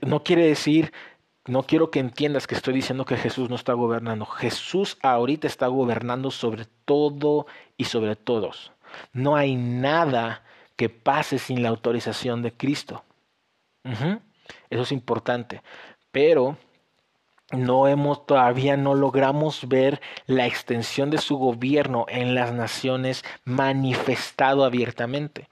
no 0.00 0.24
quiere 0.24 0.46
decir, 0.46 0.92
no 1.46 1.64
quiero 1.64 1.90
que 1.90 2.00
entiendas 2.00 2.46
que 2.46 2.54
estoy 2.54 2.74
diciendo 2.74 3.04
que 3.04 3.16
Jesús 3.16 3.50
no 3.50 3.56
está 3.56 3.74
gobernando. 3.74 4.24
Jesús 4.24 4.96
ahorita 5.02 5.46
está 5.46 5.66
gobernando 5.66 6.30
sobre 6.30 6.64
todo 6.84 7.46
y 7.76 7.84
sobre 7.84 8.16
todos. 8.16 8.72
No 9.12 9.36
hay 9.36 9.56
nada 9.56 10.42
que 10.76 10.88
pase 10.88 11.38
sin 11.38 11.62
la 11.62 11.68
autorización 11.68 12.42
de 12.42 12.52
Cristo. 12.52 13.04
Eso 14.70 14.82
es 14.82 14.92
importante. 14.92 15.62
Pero 16.10 16.56
no 17.52 17.88
hemos 17.88 18.26
todavía 18.26 18.76
no 18.76 18.94
logramos 18.94 19.68
ver 19.68 20.00
la 20.26 20.46
extensión 20.46 21.10
de 21.10 21.18
su 21.18 21.36
gobierno 21.36 22.06
en 22.08 22.34
las 22.34 22.52
naciones 22.52 23.24
manifestado 23.44 24.64
abiertamente. 24.64 25.48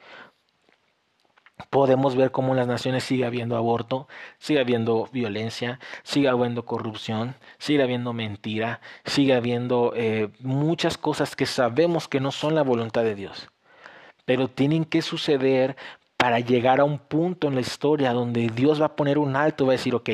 Podemos 1.71 2.17
ver 2.17 2.31
cómo 2.31 2.53
en 2.53 2.59
las 2.59 2.67
naciones 2.67 3.05
sigue 3.05 3.27
habiendo 3.27 3.57
aborto, 3.57 4.09
sigue 4.39 4.61
habiendo 4.61 5.09
violencia, 5.13 5.81
sigue 6.03 6.29
habiendo 6.29 6.65
corrupción, 6.65 7.35
sigue 7.59 7.83
habiendo 7.83 8.13
mentira, 8.13 8.81
sigue 9.05 9.35
habiendo 9.35 9.93
eh, 9.97 10.31
muchas 10.41 10.97
cosas 10.97 11.37
que 11.37 11.47
sabemos 11.47 12.09
que 12.09 12.21
no 12.21 12.31
son 12.31 12.55
la 12.55 12.63
voluntad 12.63 13.03
de 13.03 13.15
Dios. 13.15 13.49
Pero 14.25 14.49
tienen 14.49 14.85
que 14.85 15.03
suceder 15.03 15.77
para 16.17 16.41
llegar 16.41 16.81
a 16.81 16.85
un 16.85 16.99
punto 16.99 17.49
en 17.49 17.55
la 17.55 17.61
historia 17.61 18.13
donde 18.13 18.49
Dios 18.49 18.81
va 18.81 18.87
a 18.87 18.97
poner 18.97 19.19
un 19.19 19.37
alto, 19.37 19.67
va 19.67 19.73
a 19.73 19.77
decir, 19.77 19.95
ok, 19.95 20.11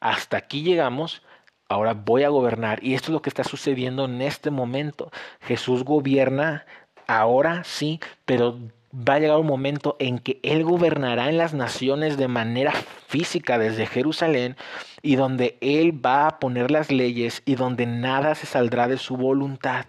hasta 0.00 0.36
aquí 0.36 0.62
llegamos, 0.62 1.22
ahora 1.68 1.94
voy 1.94 2.24
a 2.24 2.28
gobernar. 2.28 2.82
Y 2.82 2.94
esto 2.94 3.06
es 3.06 3.12
lo 3.12 3.22
que 3.22 3.30
está 3.30 3.44
sucediendo 3.44 4.04
en 4.04 4.22
este 4.22 4.50
momento. 4.50 5.10
Jesús 5.40 5.84
gobierna 5.84 6.66
ahora 7.06 7.64
sí, 7.64 8.00
pero 8.24 8.58
va 8.96 9.14
a 9.14 9.18
llegar 9.18 9.38
un 9.38 9.46
momento 9.46 9.96
en 9.98 10.18
que 10.18 10.40
Él 10.42 10.64
gobernará 10.64 11.28
en 11.28 11.36
las 11.36 11.52
naciones 11.54 12.16
de 12.16 12.28
manera 12.28 12.72
física 13.06 13.58
desde 13.58 13.86
Jerusalén 13.86 14.56
y 15.02 15.16
donde 15.16 15.58
Él 15.60 16.04
va 16.04 16.26
a 16.26 16.38
poner 16.38 16.70
las 16.70 16.90
leyes 16.90 17.42
y 17.44 17.56
donde 17.56 17.86
nada 17.86 18.34
se 18.34 18.46
saldrá 18.46 18.88
de 18.88 18.96
su 18.96 19.16
voluntad. 19.16 19.84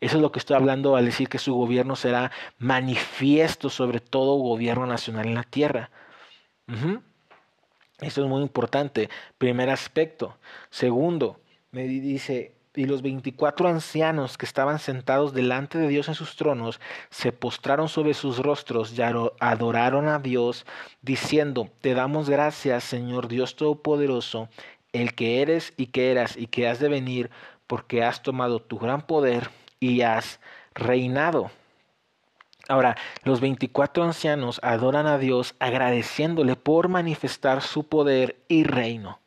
Eso 0.00 0.16
es 0.16 0.22
lo 0.22 0.32
que 0.32 0.40
estoy 0.40 0.56
hablando 0.56 0.96
al 0.96 1.04
decir 1.04 1.28
que 1.28 1.38
su 1.38 1.54
gobierno 1.54 1.96
será 1.96 2.32
manifiesto 2.58 3.70
sobre 3.70 4.00
todo 4.00 4.34
gobierno 4.34 4.86
nacional 4.86 5.28
en 5.28 5.34
la 5.34 5.44
tierra. 5.44 5.90
Esto 8.00 8.22
es 8.22 8.28
muy 8.28 8.42
importante. 8.42 9.08
Primer 9.38 9.70
aspecto. 9.70 10.36
Segundo, 10.70 11.40
me 11.70 11.84
dice, 11.84 12.52
y 12.74 12.86
los 12.86 13.02
veinticuatro 13.02 13.68
ancianos 13.68 14.38
que 14.38 14.46
estaban 14.46 14.78
sentados 14.78 15.34
delante 15.34 15.78
de 15.78 15.88
Dios 15.88 16.08
en 16.08 16.14
sus 16.14 16.36
tronos 16.36 16.80
se 17.10 17.32
postraron 17.32 17.88
sobre 17.88 18.14
sus 18.14 18.38
rostros 18.38 18.96
y 18.96 19.02
adoraron 19.02 20.08
a 20.08 20.18
Dios, 20.18 20.64
diciendo, 21.02 21.68
Te 21.80 21.94
damos 21.94 22.30
gracias, 22.30 22.84
Señor 22.84 23.28
Dios 23.28 23.56
Todopoderoso, 23.56 24.48
el 24.92 25.14
que 25.14 25.42
eres 25.42 25.72
y 25.76 25.86
que 25.86 26.10
eras 26.10 26.36
y 26.36 26.46
que 26.46 26.68
has 26.68 26.78
de 26.78 26.88
venir, 26.88 27.30
porque 27.66 28.02
has 28.02 28.22
tomado 28.22 28.60
tu 28.60 28.78
gran 28.78 29.02
poder 29.02 29.50
y 29.80 30.02
has 30.02 30.40
reinado. 30.74 31.50
Ahora, 32.68 32.96
los 33.24 33.40
24 33.40 34.04
ancianos 34.04 34.60
adoran 34.62 35.06
a 35.06 35.18
Dios 35.18 35.54
agradeciéndole 35.58 36.56
por 36.56 36.88
manifestar 36.88 37.60
su 37.60 37.84
poder 37.84 38.36
y 38.48 38.64
reino. 38.64 39.21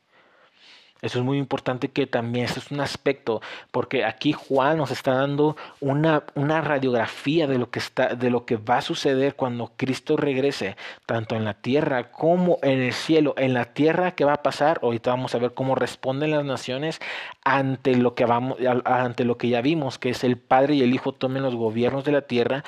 Eso 1.06 1.20
es 1.20 1.26
muy 1.26 1.38
importante 1.38 1.90
que 1.90 2.08
también 2.08 2.46
eso 2.46 2.60
es 2.60 2.72
un 2.72 2.80
aspecto, 2.80 3.40
porque 3.70 4.04
aquí 4.04 4.34
Juan 4.34 4.78
nos 4.78 4.90
está 4.90 5.14
dando 5.14 5.56
una, 5.80 6.24
una 6.34 6.62
radiografía 6.62 7.46
de 7.46 7.60
lo, 7.60 7.70
que 7.70 7.78
está, 7.78 8.16
de 8.16 8.32
lo 8.32 8.46
que 8.46 8.58
va 8.58 8.78
a 8.78 8.82
suceder 8.82 9.36
cuando 9.36 9.72
Cristo 9.78 10.18
regrese, 10.18 10.76
tanto 11.06 11.36
en 11.36 11.46
la 11.46 11.54
tierra 11.54 12.12
como 12.12 12.58
en 12.64 12.82
el 12.82 12.94
cielo. 12.94 13.36
En 13.38 13.54
la 13.54 13.66
tierra, 13.66 14.16
¿qué 14.16 14.26
va 14.26 14.34
a 14.34 14.44
pasar? 14.44 14.80
Ahorita 14.82 15.12
vamos 15.12 15.36
a 15.36 15.38
ver 15.38 15.54
cómo 15.54 15.76
responden 15.76 16.32
las 16.32 16.44
naciones 16.44 17.00
ante 17.44 17.96
lo 17.96 18.16
que, 18.16 18.26
vamos, 18.26 18.58
ante 18.86 19.26
lo 19.26 19.38
que 19.38 19.50
ya 19.50 19.62
vimos, 19.62 20.00
que 20.00 20.10
es 20.10 20.24
el 20.24 20.38
Padre 20.38 20.74
y 20.74 20.82
el 20.82 20.96
Hijo 20.96 21.12
tomen 21.12 21.44
los 21.44 21.56
gobiernos 21.56 22.04
de 22.04 22.14
la 22.14 22.24
tierra, 22.24 22.64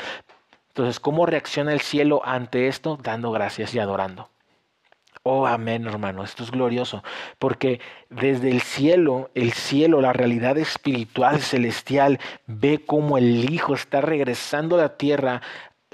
entonces, 0.78 1.00
¿cómo 1.00 1.26
reacciona 1.26 1.74
el 1.74 1.82
cielo 1.82 2.22
ante 2.24 2.68
esto? 2.68 3.00
Dando 3.02 3.32
gracias 3.32 3.74
y 3.74 3.80
adorando. 3.80 4.30
Oh, 5.30 5.46
amén, 5.46 5.86
hermano. 5.86 6.24
Esto 6.24 6.46
es 6.46 6.52
glorioso. 6.52 7.04
Porque 7.38 7.82
desde 8.10 8.50
el 8.50 8.62
cielo, 8.62 9.30
el 9.36 9.52
cielo, 9.52 10.00
la 10.00 10.14
realidad 10.14 10.58
espiritual 10.58 11.42
celestial, 11.42 12.18
ve 12.46 12.82
cómo 12.86 13.18
el 13.18 13.54
Hijo 13.54 13.74
está 13.74 14.00
regresando 14.00 14.78
a 14.78 14.84
la 14.84 14.96
tierra 14.96 15.42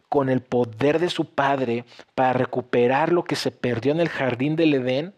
con 0.08 0.30
el 0.30 0.42
poder 0.42 1.00
de 1.00 1.10
su 1.10 1.26
Padre 1.26 1.84
para 2.14 2.34
recuperar 2.34 3.12
lo 3.12 3.24
que 3.24 3.36
se 3.36 3.50
perdió 3.50 3.92
en 3.92 4.02
el 4.02 4.10
jardín 4.10 4.56
del 4.56 4.76
Edén. 4.76 5.16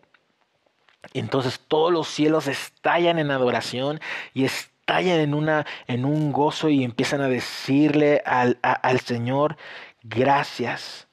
Entonces 1.13 1.60
todos 1.67 1.91
los 1.91 2.07
cielos 2.07 2.48
estallan 2.48 3.19
en 3.19 3.31
adoración 3.31 4.00
y 4.34 4.45
estallan 4.45 5.19
en, 5.19 5.34
una, 5.34 5.65
en 5.88 6.05
un 6.05 6.31
gozo 6.31 6.69
y 6.69 6.86
empiezan 6.86 7.19
a 7.19 7.27
decirle 7.27 8.22
al, 8.25 8.60
al 8.62 9.01
Señor, 9.01 9.57
gracias. 10.03 11.10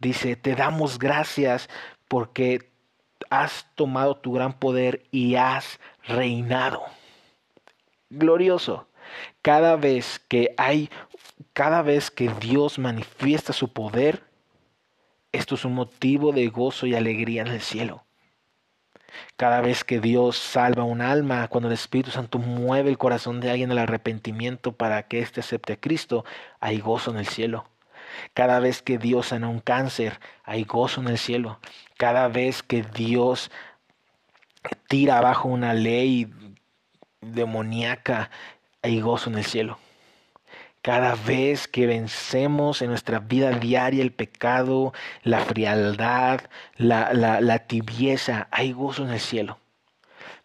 Dice, 0.00 0.34
te 0.34 0.56
damos 0.56 0.98
gracias 0.98 1.68
porque 2.10 2.68
has 3.30 3.68
tomado 3.76 4.16
tu 4.16 4.32
gran 4.32 4.52
poder 4.52 5.04
y 5.12 5.36
has 5.36 5.78
reinado. 6.08 6.82
Glorioso. 8.10 8.88
Cada 9.42 9.76
vez 9.76 10.18
que 10.18 10.52
hay, 10.56 10.90
cada 11.52 11.82
vez 11.82 12.10
que 12.10 12.28
Dios 12.40 12.80
manifiesta 12.80 13.52
su 13.52 13.72
poder, 13.72 14.24
esto 15.30 15.54
es 15.54 15.64
un 15.64 15.74
motivo 15.74 16.32
de 16.32 16.48
gozo 16.48 16.88
y 16.88 16.96
alegría 16.96 17.42
en 17.42 17.48
el 17.48 17.60
cielo. 17.60 18.02
Cada 19.36 19.60
vez 19.60 19.84
que 19.84 20.00
Dios 20.00 20.36
salva 20.36 20.82
un 20.82 21.02
alma, 21.02 21.46
cuando 21.46 21.68
el 21.68 21.74
Espíritu 21.74 22.10
Santo 22.10 22.38
mueve 22.40 22.90
el 22.90 22.98
corazón 22.98 23.40
de 23.40 23.52
alguien 23.52 23.70
al 23.70 23.78
arrepentimiento 23.78 24.72
para 24.72 25.04
que 25.04 25.20
éste 25.20 25.38
acepte 25.38 25.74
a 25.74 25.80
Cristo, 25.80 26.24
hay 26.58 26.80
gozo 26.80 27.12
en 27.12 27.18
el 27.18 27.26
cielo. 27.26 27.66
Cada 28.34 28.60
vez 28.60 28.82
que 28.82 28.98
Dios 28.98 29.28
sana 29.28 29.48
un 29.48 29.60
cáncer, 29.60 30.20
hay 30.44 30.64
gozo 30.64 31.00
en 31.00 31.08
el 31.08 31.18
cielo. 31.18 31.58
Cada 31.96 32.28
vez 32.28 32.62
que 32.62 32.82
Dios 32.82 33.50
tira 34.88 35.18
abajo 35.18 35.48
una 35.48 35.74
ley 35.74 36.32
demoníaca, 37.20 38.30
hay 38.82 39.00
gozo 39.00 39.30
en 39.30 39.38
el 39.38 39.44
cielo. 39.44 39.78
Cada 40.82 41.14
vez 41.14 41.68
que 41.68 41.86
vencemos 41.86 42.80
en 42.80 42.88
nuestra 42.88 43.18
vida 43.18 43.50
diaria 43.50 44.02
el 44.02 44.12
pecado, 44.12 44.94
la 45.22 45.40
frialdad, 45.40 46.40
la, 46.76 47.12
la, 47.12 47.58
tibieza, 47.58 48.48
hay 48.50 48.72
gozo 48.72 49.04
en 49.04 49.10
el 49.10 49.20
cielo. 49.20 49.58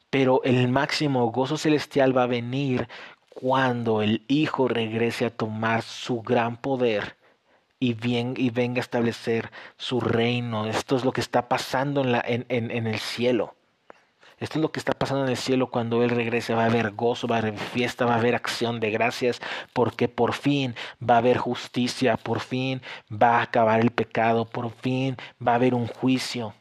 Pero 0.10 0.42
el 0.44 0.68
máximo 0.68 1.32
gozo 1.32 1.58
celestial 1.58 2.16
va 2.16 2.24
a 2.24 2.28
venir 2.28 2.90
cuando 3.30 4.02
el 4.02 4.26
Hijo 4.28 4.68
regrese 4.68 5.26
a 5.26 5.30
tomar 5.30 5.84
su 5.84 6.22
gran 6.22 6.58
poder 6.58 7.16
y, 7.86 8.50
venga 8.50 8.80
a 8.80 8.82
establecer 8.82 9.52
su 9.78 10.00
reino. 10.00 10.66
Esto 10.66 10.96
es 10.96 11.06
lo 11.06 11.12
que 11.12 11.22
está 11.22 11.48
pasando 11.48 12.04
en, 12.04 12.46
en 12.50 12.88
el 12.88 13.00
cielo. 13.00 13.56
Esto 14.38 14.60
es 14.60 14.62
lo 14.62 14.72
que 14.72 14.80
está 14.80 14.92
pasando 14.92 15.24
en 15.24 15.30
el 15.30 15.38
cielo 15.38 15.72
cuando 15.72 16.04
Él 16.04 16.10
regrese. 16.10 16.54
Va 16.54 16.64
a 16.64 16.66
haber 16.66 16.92
gozo, 16.92 17.28
va 17.28 17.38
a 17.38 17.40
haber 17.40 17.58
fiesta, 17.58 18.06
va 18.06 18.16
a 18.16 18.20
haber 18.20 18.36
acción 18.36 18.80
de 18.82 18.92
gracias, 18.92 19.42
porque 19.72 20.10
por 20.10 20.34
fin 20.34 20.76
va 21.02 21.16
a 21.16 21.18
haber 21.20 21.38
justicia, 21.38 22.18
por 22.18 22.42
fin 22.42 22.82
va 23.12 23.40
a 23.40 23.44
acabar 23.44 23.80
el 23.80 23.92
pecado, 23.92 24.46
por 24.46 24.72
fin 24.72 25.16
va 25.46 25.54
a 25.54 25.56
haber 25.56 25.74
un 25.74 25.88
juicio. 25.88 26.54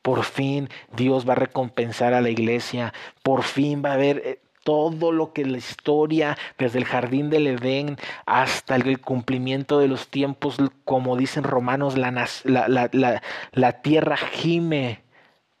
Por 0.00 0.22
fin 0.22 0.68
Dios 0.96 1.28
va 1.28 1.32
a 1.32 1.36
recompensar 1.36 2.14
a 2.14 2.20
la 2.20 2.30
iglesia. 2.30 2.94
Por 3.22 3.42
fin 3.42 3.82
va 3.84 3.90
a 3.90 3.94
haber 3.94 4.22
eh, 4.24 4.40
todo 4.68 5.12
lo 5.12 5.32
que 5.32 5.46
la 5.46 5.56
historia, 5.56 6.36
desde 6.58 6.78
el 6.78 6.84
jardín 6.84 7.30
del 7.30 7.46
Edén 7.46 7.96
hasta 8.26 8.76
el 8.76 9.00
cumplimiento 9.00 9.78
de 9.78 9.88
los 9.88 10.08
tiempos, 10.08 10.58
como 10.84 11.16
dicen 11.16 11.42
romanos, 11.42 11.96
la, 11.96 13.72
tierra 13.80 14.18
gime 14.18 15.00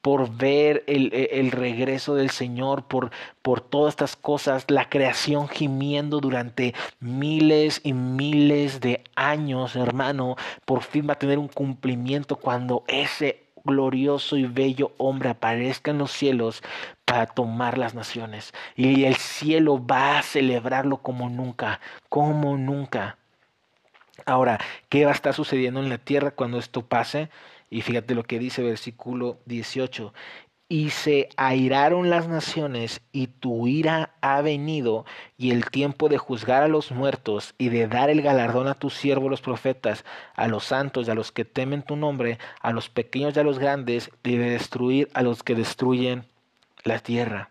por 0.02 0.36
ver 0.36 0.84
el, 0.86 1.10
el, 1.14 1.52
regreso 1.52 2.16
del 2.16 2.28
Señor, 2.28 2.84
por, 2.86 3.10
por 3.40 3.62
todas 3.62 3.92
estas 3.92 4.14
cosas, 4.14 4.66
la 4.68 4.90
creación 4.90 5.48
gimiendo 5.48 6.20
durante 6.20 6.74
miles 7.00 7.80
y 7.84 7.94
miles 7.94 8.82
de 8.82 9.04
años, 9.16 9.74
hermano, 9.74 10.36
por 10.66 10.82
fin 10.82 11.08
va 11.08 11.14
a 11.14 11.18
tener 11.18 11.38
un 11.38 11.48
cumplimiento 11.48 12.36
cuando 12.36 12.84
ese 12.88 13.47
glorioso 13.68 14.36
y 14.36 14.46
bello 14.46 14.92
hombre 14.96 15.28
aparezca 15.28 15.90
en 15.90 15.98
los 15.98 16.10
cielos 16.10 16.62
para 17.04 17.26
tomar 17.26 17.78
las 17.78 17.94
naciones. 17.94 18.52
Y 18.74 19.04
el 19.04 19.16
cielo 19.16 19.84
va 19.84 20.18
a 20.18 20.22
celebrarlo 20.22 20.98
como 20.98 21.28
nunca, 21.28 21.80
como 22.08 22.56
nunca. 22.56 23.18
Ahora, 24.26 24.58
¿qué 24.88 25.04
va 25.04 25.12
a 25.12 25.14
estar 25.14 25.34
sucediendo 25.34 25.80
en 25.80 25.88
la 25.88 25.98
tierra 25.98 26.32
cuando 26.32 26.58
esto 26.58 26.82
pase? 26.82 27.30
Y 27.70 27.82
fíjate 27.82 28.14
lo 28.14 28.24
que 28.24 28.38
dice 28.38 28.62
versículo 28.62 29.38
18. 29.46 30.12
Y 30.70 30.90
se 30.90 31.30
airaron 31.38 32.10
las 32.10 32.28
naciones, 32.28 33.00
y 33.10 33.28
tu 33.28 33.66
ira 33.66 34.10
ha 34.20 34.42
venido, 34.42 35.06
y 35.38 35.50
el 35.50 35.70
tiempo 35.70 36.10
de 36.10 36.18
juzgar 36.18 36.62
a 36.62 36.68
los 36.68 36.92
muertos, 36.92 37.54
y 37.56 37.70
de 37.70 37.88
dar 37.88 38.10
el 38.10 38.20
galardón 38.20 38.68
a 38.68 38.74
tus 38.74 38.94
siervos 38.94 39.30
los 39.30 39.40
profetas, 39.40 40.04
a 40.34 40.46
los 40.46 40.64
santos 40.64 41.08
y 41.08 41.10
a 41.10 41.14
los 41.14 41.32
que 41.32 41.46
temen 41.46 41.82
tu 41.82 41.96
nombre, 41.96 42.38
a 42.60 42.72
los 42.72 42.90
pequeños 42.90 43.34
y 43.34 43.40
a 43.40 43.44
los 43.44 43.58
grandes, 43.58 44.10
y 44.22 44.36
de 44.36 44.50
destruir 44.50 45.08
a 45.14 45.22
los 45.22 45.42
que 45.42 45.54
destruyen 45.54 46.26
la 46.84 46.98
tierra. 46.98 47.48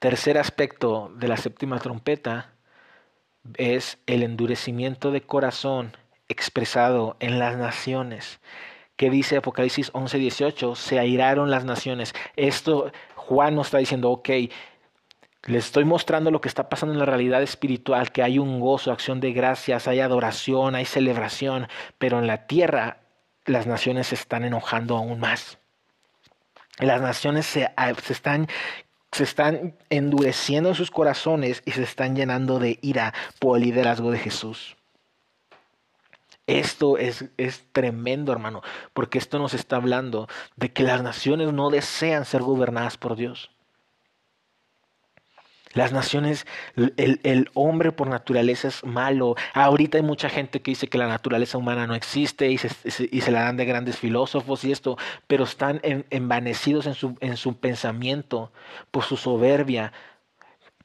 Tercer 0.00 0.38
aspecto 0.38 1.12
de 1.14 1.28
la 1.28 1.36
séptima 1.36 1.78
trompeta 1.78 2.50
es 3.54 3.98
el 4.06 4.24
endurecimiento 4.24 5.12
de 5.12 5.22
corazón 5.22 5.96
expresado 6.28 7.16
en 7.20 7.38
las 7.38 7.56
naciones 7.56 8.40
que 8.96 9.10
dice 9.10 9.36
Apocalipsis 9.36 9.92
11:18, 9.92 10.74
se 10.74 10.98
airaron 10.98 11.50
las 11.50 11.64
naciones. 11.64 12.14
Esto 12.36 12.92
Juan 13.16 13.54
nos 13.54 13.68
está 13.68 13.78
diciendo, 13.78 14.10
ok, 14.10 14.28
les 15.44 15.64
estoy 15.66 15.84
mostrando 15.84 16.30
lo 16.30 16.40
que 16.40 16.48
está 16.48 16.68
pasando 16.68 16.92
en 16.92 16.98
la 16.98 17.06
realidad 17.06 17.42
espiritual, 17.42 18.12
que 18.12 18.22
hay 18.22 18.38
un 18.38 18.60
gozo, 18.60 18.92
acción 18.92 19.20
de 19.20 19.32
gracias, 19.32 19.88
hay 19.88 20.00
adoración, 20.00 20.74
hay 20.74 20.84
celebración, 20.84 21.68
pero 21.98 22.18
en 22.18 22.26
la 22.26 22.46
tierra 22.46 22.98
las 23.44 23.66
naciones 23.66 24.08
se 24.08 24.14
están 24.14 24.44
enojando 24.44 24.96
aún 24.96 25.18
más. 25.18 25.58
Las 26.78 27.00
naciones 27.00 27.46
se, 27.46 27.68
se 28.02 28.12
están 28.12 28.48
se 29.12 29.24
están 29.24 29.76
endureciendo 29.90 30.70
en 30.70 30.74
sus 30.74 30.90
corazones 30.90 31.62
y 31.66 31.72
se 31.72 31.82
están 31.82 32.16
llenando 32.16 32.58
de 32.58 32.78
ira 32.80 33.12
por 33.38 33.58
el 33.58 33.64
liderazgo 33.64 34.10
de 34.10 34.18
Jesús. 34.18 34.76
Esto 36.46 36.98
es, 36.98 37.26
es 37.36 37.64
tremendo, 37.72 38.32
hermano, 38.32 38.62
porque 38.92 39.18
esto 39.18 39.38
nos 39.38 39.54
está 39.54 39.76
hablando 39.76 40.28
de 40.56 40.72
que 40.72 40.82
las 40.82 41.02
naciones 41.02 41.52
no 41.52 41.70
desean 41.70 42.24
ser 42.24 42.42
gobernadas 42.42 42.96
por 42.96 43.16
Dios. 43.16 43.50
Las 45.74 45.92
naciones, 45.92 46.46
el, 46.76 47.20
el, 47.22 47.50
hombre 47.54 47.92
por 47.92 48.06
naturaleza 48.08 48.68
es 48.68 48.84
malo. 48.84 49.36
Ahorita 49.54 49.96
hay 49.96 50.04
mucha 50.04 50.28
gente 50.28 50.60
que 50.60 50.72
dice 50.72 50.88
que 50.88 50.98
la 50.98 51.06
naturaleza 51.06 51.56
humana 51.56 51.86
no 51.86 51.94
existe 51.94 52.50
y 52.50 52.58
se, 52.58 52.68
y 53.10 53.20
se 53.22 53.30
la 53.30 53.44
dan 53.44 53.56
de 53.56 53.64
grandes 53.64 53.96
filósofos 53.96 54.64
y 54.64 54.72
esto, 54.72 54.98
pero 55.26 55.44
están 55.44 55.80
envanecidos 55.82 56.86
en 56.86 56.94
su, 56.94 57.16
en 57.20 57.38
su 57.38 57.56
pensamiento 57.56 58.52
por 58.90 59.04
su 59.04 59.16
soberbia, 59.16 59.92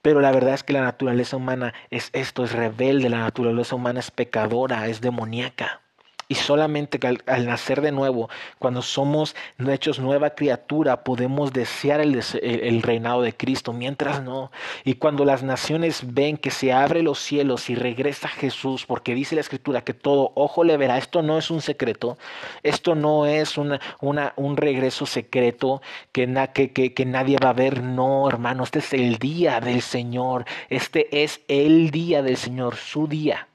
pero 0.07 0.21
la 0.21 0.31
verdad 0.31 0.53
es 0.53 0.63
que 0.63 0.71
la 0.71 0.83
naturaleza 0.83 1.35
humana 1.35 1.73
es 1.89 2.11
esto, 2.13 2.45
es 2.45 2.53
rebelde, 2.53 3.09
la 3.09 3.19
naturaleza 3.19 3.75
humana 3.75 3.99
es 3.99 4.09
pecadora, 4.09 4.87
es 4.87 5.01
demoníaca. 5.01 5.81
Y 6.29 6.35
solamente 6.35 6.99
al, 7.25 7.45
nacer 7.45 7.79
de 7.79 7.93
nuevo, 7.93 8.29
cuando 8.59 8.81
somos 8.81 9.33
hechos 9.65 9.99
nueva 9.99 10.31
criatura, 10.31 11.05
podemos 11.05 11.53
desear 11.53 12.01
el, 12.01 12.21
el, 12.41 12.81
reinado 12.81 13.21
de 13.21 13.33
Cristo, 13.33 13.71
mientras 13.71 14.21
no. 14.21 14.51
Y 14.83 14.95
cuando 14.95 15.23
las 15.23 15.43
naciones 15.43 16.01
ven 16.13 16.35
que 16.35 16.51
se 16.51 16.73
abre 16.73 17.01
los 17.01 17.19
cielos 17.19 17.69
y 17.69 17.75
regresa 17.75 18.27
Jesús, 18.27 18.85
porque 18.85 19.15
dice 19.15 19.35
la 19.35 19.41
Escritura 19.41 19.85
que 19.85 19.93
todo 19.93 20.33
ojo 20.35 20.65
le 20.65 20.75
verá, 20.75 20.97
esto 20.97 21.21
no 21.21 21.37
es 21.37 21.49
un 21.49 21.61
secreto, 21.61 22.17
esto 22.61 22.93
no 22.93 23.25
es 23.25 23.57
una, 23.57 23.79
una, 24.01 24.33
un 24.35 24.57
regreso 24.57 25.05
secreto 25.05 25.81
que, 26.11 26.27
que, 26.53 26.73
que, 26.73 26.93
que 26.93 27.05
nadie 27.05 27.37
va 27.41 27.51
a 27.51 27.53
ver, 27.53 27.81
no, 27.81 28.27
hermano, 28.27 28.65
este 28.65 28.79
es 28.79 28.93
el 28.93 29.17
día 29.17 29.61
del 29.61 29.81
Señor, 29.81 30.43
este 30.69 31.23
es 31.23 31.39
el 31.47 31.89
día 31.89 32.21
del 32.21 32.35
Señor, 32.35 32.75
su 32.75 33.07
día. 33.07 33.47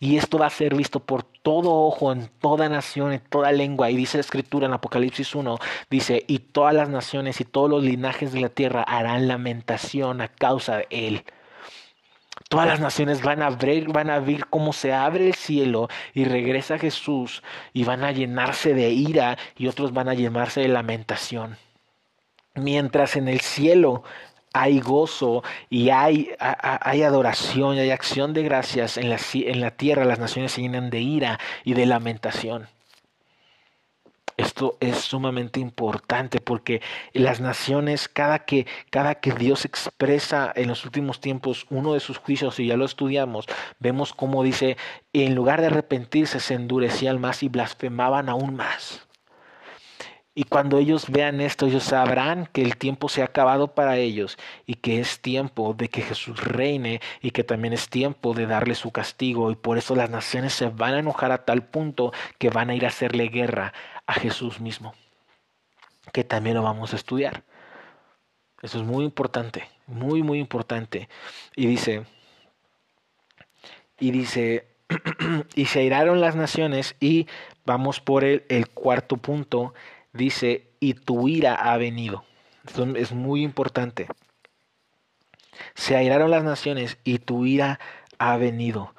Y 0.00 0.16
esto 0.16 0.38
va 0.38 0.46
a 0.46 0.50
ser 0.50 0.74
visto 0.74 1.00
por 1.00 1.22
todo 1.22 1.70
ojo, 1.72 2.10
en 2.10 2.28
toda 2.40 2.70
nación, 2.70 3.12
en 3.12 3.20
toda 3.20 3.52
lengua. 3.52 3.90
Y 3.90 3.96
dice 3.96 4.16
la 4.16 4.22
escritura 4.22 4.66
en 4.66 4.72
Apocalipsis 4.72 5.34
1, 5.34 5.58
dice, 5.90 6.24
y 6.26 6.38
todas 6.38 6.74
las 6.74 6.88
naciones 6.88 7.40
y 7.42 7.44
todos 7.44 7.68
los 7.68 7.84
linajes 7.84 8.32
de 8.32 8.40
la 8.40 8.48
tierra 8.48 8.82
harán 8.82 9.28
lamentación 9.28 10.22
a 10.22 10.28
causa 10.28 10.78
de 10.78 10.86
él. 10.90 11.24
Todas 12.48 12.66
las 12.66 12.80
naciones 12.80 13.22
van 13.22 13.42
a 13.42 13.50
ver, 13.50 13.88
van 13.92 14.08
a 14.08 14.18
ver 14.18 14.46
cómo 14.46 14.72
se 14.72 14.92
abre 14.94 15.26
el 15.26 15.34
cielo 15.34 15.88
y 16.14 16.24
regresa 16.24 16.78
Jesús 16.78 17.42
y 17.74 17.84
van 17.84 18.02
a 18.02 18.10
llenarse 18.10 18.72
de 18.72 18.90
ira 18.90 19.36
y 19.56 19.68
otros 19.68 19.92
van 19.92 20.08
a 20.08 20.14
llenarse 20.14 20.62
de 20.62 20.68
lamentación. 20.68 21.58
Mientras 22.54 23.16
en 23.16 23.28
el 23.28 23.40
cielo 23.40 24.02
hay 24.52 24.80
gozo 24.80 25.42
y 25.68 25.90
hay, 25.90 26.30
hay 26.38 27.02
adoración 27.02 27.76
y 27.76 27.80
hay 27.80 27.90
acción 27.90 28.32
de 28.34 28.42
gracias 28.42 28.96
en 28.96 29.10
la, 29.10 29.18
en 29.34 29.60
la 29.60 29.70
tierra, 29.72 30.04
las 30.04 30.18
naciones 30.18 30.52
se 30.52 30.62
llenan 30.62 30.90
de 30.90 31.00
ira 31.00 31.38
y 31.64 31.74
de 31.74 31.86
lamentación. 31.86 32.68
Esto 34.40 34.78
es 34.80 34.96
sumamente 34.96 35.60
importante 35.60 36.40
porque 36.40 36.80
las 37.12 37.40
naciones, 37.40 38.08
cada 38.08 38.38
que, 38.46 38.66
cada 38.88 39.16
que 39.16 39.32
Dios 39.32 39.66
expresa 39.66 40.50
en 40.56 40.68
los 40.68 40.86
últimos 40.86 41.20
tiempos 41.20 41.66
uno 41.68 41.92
de 41.92 42.00
sus 42.00 42.16
juicios, 42.16 42.58
y 42.58 42.68
ya 42.68 42.78
lo 42.78 42.86
estudiamos, 42.86 43.44
vemos 43.80 44.14
cómo 44.14 44.42
dice, 44.42 44.78
en 45.12 45.34
lugar 45.34 45.60
de 45.60 45.66
arrepentirse, 45.66 46.40
se 46.40 46.54
endurecían 46.54 47.20
más 47.20 47.42
y 47.42 47.50
blasfemaban 47.50 48.30
aún 48.30 48.56
más. 48.56 49.06
Y 50.40 50.44
cuando 50.44 50.78
ellos 50.78 51.10
vean 51.10 51.42
esto, 51.42 51.66
ellos 51.66 51.84
sabrán 51.84 52.46
que 52.46 52.62
el 52.62 52.78
tiempo 52.78 53.10
se 53.10 53.20
ha 53.20 53.26
acabado 53.26 53.74
para 53.74 53.98
ellos 53.98 54.38
y 54.64 54.76
que 54.76 54.98
es 54.98 55.20
tiempo 55.20 55.74
de 55.74 55.90
que 55.90 56.00
Jesús 56.00 56.42
reine 56.42 57.02
y 57.20 57.32
que 57.32 57.44
también 57.44 57.74
es 57.74 57.90
tiempo 57.90 58.32
de 58.32 58.46
darle 58.46 58.74
su 58.74 58.90
castigo. 58.90 59.50
Y 59.50 59.54
por 59.54 59.76
eso 59.76 59.94
las 59.94 60.08
naciones 60.08 60.54
se 60.54 60.70
van 60.70 60.94
a 60.94 61.00
enojar 61.00 61.30
a 61.30 61.44
tal 61.44 61.66
punto 61.66 62.14
que 62.38 62.48
van 62.48 62.70
a 62.70 62.74
ir 62.74 62.86
a 62.86 62.88
hacerle 62.88 63.28
guerra 63.28 63.74
a 64.06 64.14
Jesús 64.14 64.60
mismo. 64.60 64.94
Que 66.10 66.24
también 66.24 66.56
lo 66.56 66.62
vamos 66.62 66.94
a 66.94 66.96
estudiar. 66.96 67.42
Eso 68.62 68.78
es 68.78 68.84
muy 68.84 69.04
importante, 69.04 69.68
muy, 69.86 70.22
muy 70.22 70.38
importante. 70.38 71.10
Y 71.54 71.66
dice, 71.66 72.06
y 73.98 74.10
dice, 74.10 74.68
y 75.54 75.66
se 75.66 75.80
airaron 75.80 76.22
las 76.22 76.34
naciones 76.34 76.96
y 76.98 77.26
vamos 77.66 78.00
por 78.00 78.24
el, 78.24 78.46
el 78.48 78.70
cuarto 78.70 79.18
punto 79.18 79.74
dice, 80.12 80.70
y 80.80 80.94
tu 80.94 81.28
ira 81.28 81.54
ha 81.54 81.76
venido. 81.76 82.24
Es 82.96 83.12
muy 83.12 83.42
importante. 83.42 84.06
Se 85.74 85.96
airaron 85.96 86.30
las 86.30 86.44
naciones 86.44 86.98
y 87.04 87.18
tu 87.18 87.46
ira 87.46 87.80
ha 88.18 88.36
venido. 88.36 88.94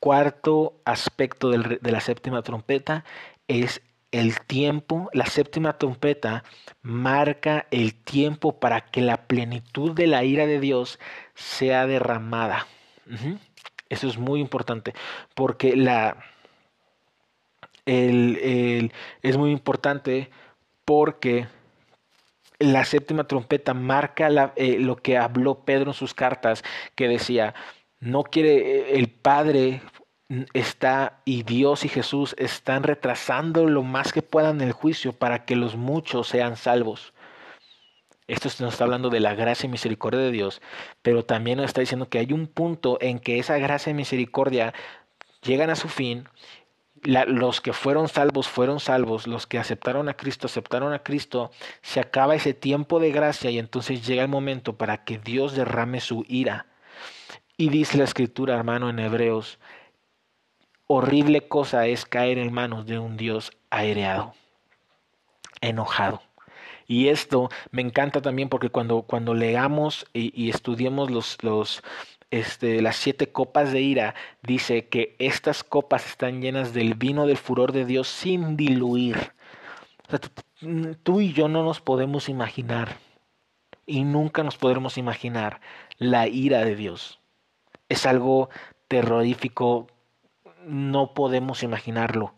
Cuarto 0.00 0.80
aspecto 0.84 1.50
de 1.50 1.92
la 1.92 2.00
séptima 2.00 2.42
trompeta 2.42 3.04
es 3.48 3.80
el 4.10 4.40
tiempo. 4.40 5.10
La 5.12 5.26
séptima 5.26 5.78
trompeta 5.78 6.44
marca 6.82 7.66
el 7.70 7.94
tiempo 7.94 8.60
para 8.60 8.82
que 8.82 9.00
la 9.00 9.26
plenitud 9.26 9.92
de 9.92 10.06
la 10.06 10.24
ira 10.24 10.46
de 10.46 10.60
Dios 10.60 10.98
sea 11.34 11.86
derramada. 11.86 12.66
Eso 13.88 14.06
es 14.06 14.18
muy 14.18 14.40
importante 14.40 14.94
porque 15.34 15.76
la, 15.76 16.16
el, 17.86 18.92
es 19.22 19.36
muy 19.36 19.50
importante 19.50 20.30
porque 20.84 21.46
la 22.58 22.84
séptima 22.84 23.24
trompeta 23.24 23.74
marca 23.74 24.52
eh, 24.56 24.78
lo 24.78 24.96
que 24.96 25.18
habló 25.18 25.64
Pedro 25.64 25.90
en 25.90 25.94
sus 25.94 26.14
cartas, 26.14 26.62
que 26.94 27.08
decía, 27.08 27.54
no 28.00 28.22
quiere, 28.22 28.56
eh, 28.56 28.98
el 28.98 29.08
Padre 29.08 29.82
está 30.52 31.20
y 31.24 31.42
Dios 31.42 31.84
y 31.84 31.88
Jesús 31.88 32.34
están 32.38 32.82
retrasando 32.82 33.66
lo 33.68 33.82
más 33.82 34.12
que 34.12 34.22
puedan 34.22 34.60
el 34.60 34.72
juicio 34.72 35.12
para 35.12 35.44
que 35.44 35.56
los 35.56 35.76
muchos 35.76 36.28
sean 36.28 36.56
salvos. 36.56 37.12
Esto 38.26 38.48
nos 38.60 38.72
está 38.72 38.84
hablando 38.84 39.10
de 39.10 39.20
la 39.20 39.34
gracia 39.34 39.66
y 39.66 39.70
misericordia 39.70 40.20
de 40.20 40.30
Dios, 40.30 40.62
pero 41.02 41.24
también 41.24 41.58
nos 41.58 41.66
está 41.66 41.82
diciendo 41.82 42.08
que 42.08 42.18
hay 42.18 42.32
un 42.32 42.46
punto 42.46 42.96
en 43.02 43.18
que 43.18 43.38
esa 43.38 43.58
gracia 43.58 43.90
y 43.90 43.94
misericordia 43.94 44.72
llegan 45.42 45.68
a 45.68 45.76
su 45.76 45.88
fin 45.88 46.26
los 47.04 47.60
que 47.60 47.72
fueron 47.72 48.08
salvos 48.08 48.48
fueron 48.48 48.80
salvos, 48.80 49.26
los 49.26 49.46
que 49.46 49.58
aceptaron 49.58 50.08
a 50.08 50.14
Cristo 50.14 50.46
aceptaron 50.46 50.92
a 50.92 51.02
Cristo, 51.02 51.50
se 51.82 52.00
acaba 52.00 52.34
ese 52.34 52.54
tiempo 52.54 52.98
de 52.98 53.12
gracia 53.12 53.50
y 53.50 53.58
entonces 53.58 54.06
llega 54.06 54.22
el 54.22 54.28
momento 54.28 54.76
para 54.76 55.04
que 55.04 55.18
Dios 55.18 55.54
derrame 55.54 56.00
su 56.00 56.24
ira. 56.28 56.66
Y 57.56 57.68
dice 57.68 57.98
la 57.98 58.04
escritura, 58.04 58.54
hermano, 58.54 58.90
en 58.90 58.98
Hebreos, 58.98 59.58
horrible 60.86 61.46
cosa 61.46 61.86
es 61.86 62.04
caer 62.04 62.38
en 62.38 62.52
manos 62.52 62.86
de 62.86 62.98
un 62.98 63.16
Dios 63.16 63.52
aireado, 63.70 64.34
enojado. 65.60 66.22
Y 66.86 67.08
esto 67.08 67.48
me 67.70 67.82
encanta 67.82 68.20
también 68.20 68.48
porque 68.48 68.68
cuando, 68.68 69.02
cuando 69.02 69.34
leamos 69.34 70.06
y, 70.12 70.32
y 70.40 70.50
estudiemos 70.50 71.10
los, 71.10 71.38
los, 71.42 71.82
este, 72.34 72.82
las 72.82 72.96
siete 72.96 73.30
copas 73.30 73.70
de 73.70 73.80
ira, 73.80 74.16
dice 74.42 74.88
que 74.88 75.14
estas 75.20 75.62
copas 75.62 76.04
están 76.04 76.42
llenas 76.42 76.74
del 76.74 76.94
vino 76.94 77.26
del 77.26 77.36
furor 77.36 77.70
de 77.70 77.84
Dios 77.84 78.08
sin 78.08 78.56
diluir. 78.56 79.32
tú 81.04 81.20
y 81.20 81.32
yo 81.32 81.46
no 81.46 81.62
nos 81.62 81.80
podemos 81.80 82.28
imaginar 82.28 82.96
y 83.86 84.02
nunca 84.02 84.42
nos 84.42 84.56
podremos 84.56 84.98
imaginar 84.98 85.60
la 85.98 86.26
ira 86.26 86.64
de 86.64 86.74
Dios. 86.74 87.20
Es 87.88 88.04
algo 88.04 88.50
terrorífico, 88.88 89.86
no 90.66 91.14
podemos 91.14 91.62
imaginarlo. 91.62 92.34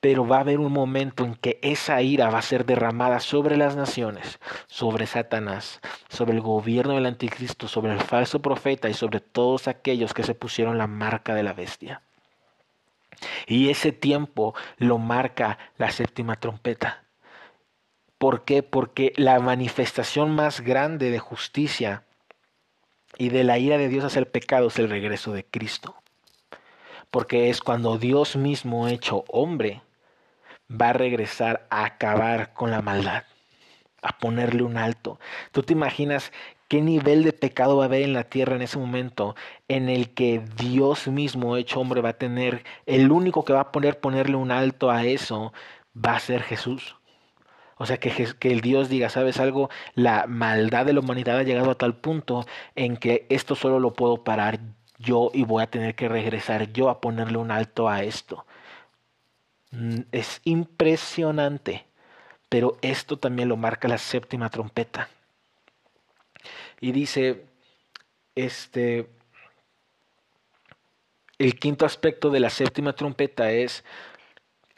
Pero 0.00 0.26
va 0.26 0.36
a 0.36 0.40
haber 0.40 0.60
un 0.60 0.72
momento 0.72 1.24
en 1.24 1.34
que 1.34 1.58
esa 1.62 2.00
ira 2.02 2.30
va 2.30 2.38
a 2.38 2.42
ser 2.42 2.64
derramada 2.64 3.18
sobre 3.20 3.56
las 3.56 3.74
naciones, 3.74 4.38
sobre 4.66 5.06
Satanás, 5.06 5.80
sobre 6.08 6.34
el 6.34 6.40
gobierno 6.40 6.94
del 6.94 7.06
anticristo, 7.06 7.66
sobre 7.66 7.92
el 7.92 8.00
falso 8.00 8.40
profeta 8.40 8.88
y 8.88 8.94
sobre 8.94 9.20
todos 9.20 9.66
aquellos 9.66 10.14
que 10.14 10.22
se 10.22 10.34
pusieron 10.34 10.78
la 10.78 10.86
marca 10.86 11.34
de 11.34 11.42
la 11.42 11.52
bestia. 11.52 12.02
Y 13.46 13.70
ese 13.70 13.90
tiempo 13.90 14.54
lo 14.76 14.98
marca 14.98 15.58
la 15.76 15.90
séptima 15.90 16.36
trompeta. 16.36 17.02
¿Por 18.18 18.44
qué? 18.44 18.62
Porque 18.62 19.12
la 19.16 19.40
manifestación 19.40 20.34
más 20.34 20.60
grande 20.60 21.10
de 21.10 21.18
justicia 21.18 22.04
y 23.16 23.30
de 23.30 23.42
la 23.42 23.58
ira 23.58 23.78
de 23.78 23.88
Dios 23.88 24.04
hacia 24.04 24.20
el 24.20 24.26
pecado 24.26 24.68
es 24.68 24.78
el 24.78 24.88
regreso 24.88 25.32
de 25.32 25.44
Cristo. 25.44 25.96
Porque 27.10 27.48
es 27.50 27.60
cuando 27.60 27.98
Dios 27.98 28.36
mismo 28.36 28.86
hecho 28.86 29.24
hombre 29.28 29.82
va 30.70 30.90
a 30.90 30.92
regresar 30.92 31.66
a 31.70 31.84
acabar 31.84 32.52
con 32.52 32.70
la 32.70 32.82
maldad, 32.82 33.24
a 34.02 34.18
ponerle 34.18 34.62
un 34.62 34.76
alto. 34.76 35.18
¿Tú 35.52 35.62
te 35.62 35.72
imaginas 35.72 36.32
qué 36.68 36.82
nivel 36.82 37.24
de 37.24 37.32
pecado 37.32 37.76
va 37.78 37.84
a 37.84 37.86
haber 37.86 38.02
en 38.02 38.12
la 38.12 38.24
tierra 38.24 38.56
en 38.56 38.62
ese 38.62 38.78
momento 38.78 39.34
en 39.68 39.88
el 39.88 40.12
que 40.14 40.42
Dios 40.56 41.08
mismo 41.08 41.56
hecho 41.56 41.80
hombre 41.80 42.02
va 42.02 42.10
a 42.10 42.18
tener, 42.18 42.64
el 42.86 43.10
único 43.10 43.44
que 43.44 43.54
va 43.54 43.60
a 43.60 43.72
poner 43.72 44.00
ponerle 44.00 44.36
un 44.36 44.50
alto 44.50 44.90
a 44.90 45.04
eso 45.04 45.52
va 45.96 46.16
a 46.16 46.20
ser 46.20 46.42
Jesús? 46.42 46.96
O 47.78 47.86
sea, 47.86 47.98
que, 47.98 48.10
que, 48.38 48.52
el 48.52 48.60
Dios 48.60 48.88
diga, 48.88 49.08
¿sabes 49.08 49.38
algo? 49.38 49.70
La 49.94 50.26
maldad 50.26 50.84
de 50.84 50.92
la 50.92 51.00
humanidad 51.00 51.38
ha 51.38 51.42
llegado 51.44 51.70
a 51.70 51.78
tal 51.78 51.96
punto 51.96 52.44
en 52.74 52.96
que 52.96 53.26
esto 53.30 53.54
solo 53.54 53.78
lo 53.78 53.92
puedo 53.92 54.24
parar 54.24 54.58
yo 54.98 55.30
y 55.32 55.44
voy 55.44 55.62
a 55.62 55.70
tener 55.70 55.94
que 55.94 56.08
regresar 56.08 56.72
yo 56.72 56.90
a 56.90 57.00
ponerle 57.00 57.38
un 57.38 57.52
alto 57.52 57.88
a 57.88 58.02
esto. 58.02 58.44
Mm, 59.70 60.00
es 60.12 60.40
impresionante, 60.44 61.86
pero 62.48 62.78
esto 62.82 63.18
también 63.18 63.48
lo 63.48 63.56
marca 63.56 63.88
la 63.88 63.98
séptima 63.98 64.48
trompeta. 64.50 65.08
Y 66.80 66.92
dice, 66.92 67.46
este, 68.34 69.08
el 71.38 71.58
quinto 71.58 71.84
aspecto 71.84 72.30
de 72.30 72.40
la 72.40 72.50
séptima 72.50 72.94
trompeta 72.94 73.50
es, 73.50 73.84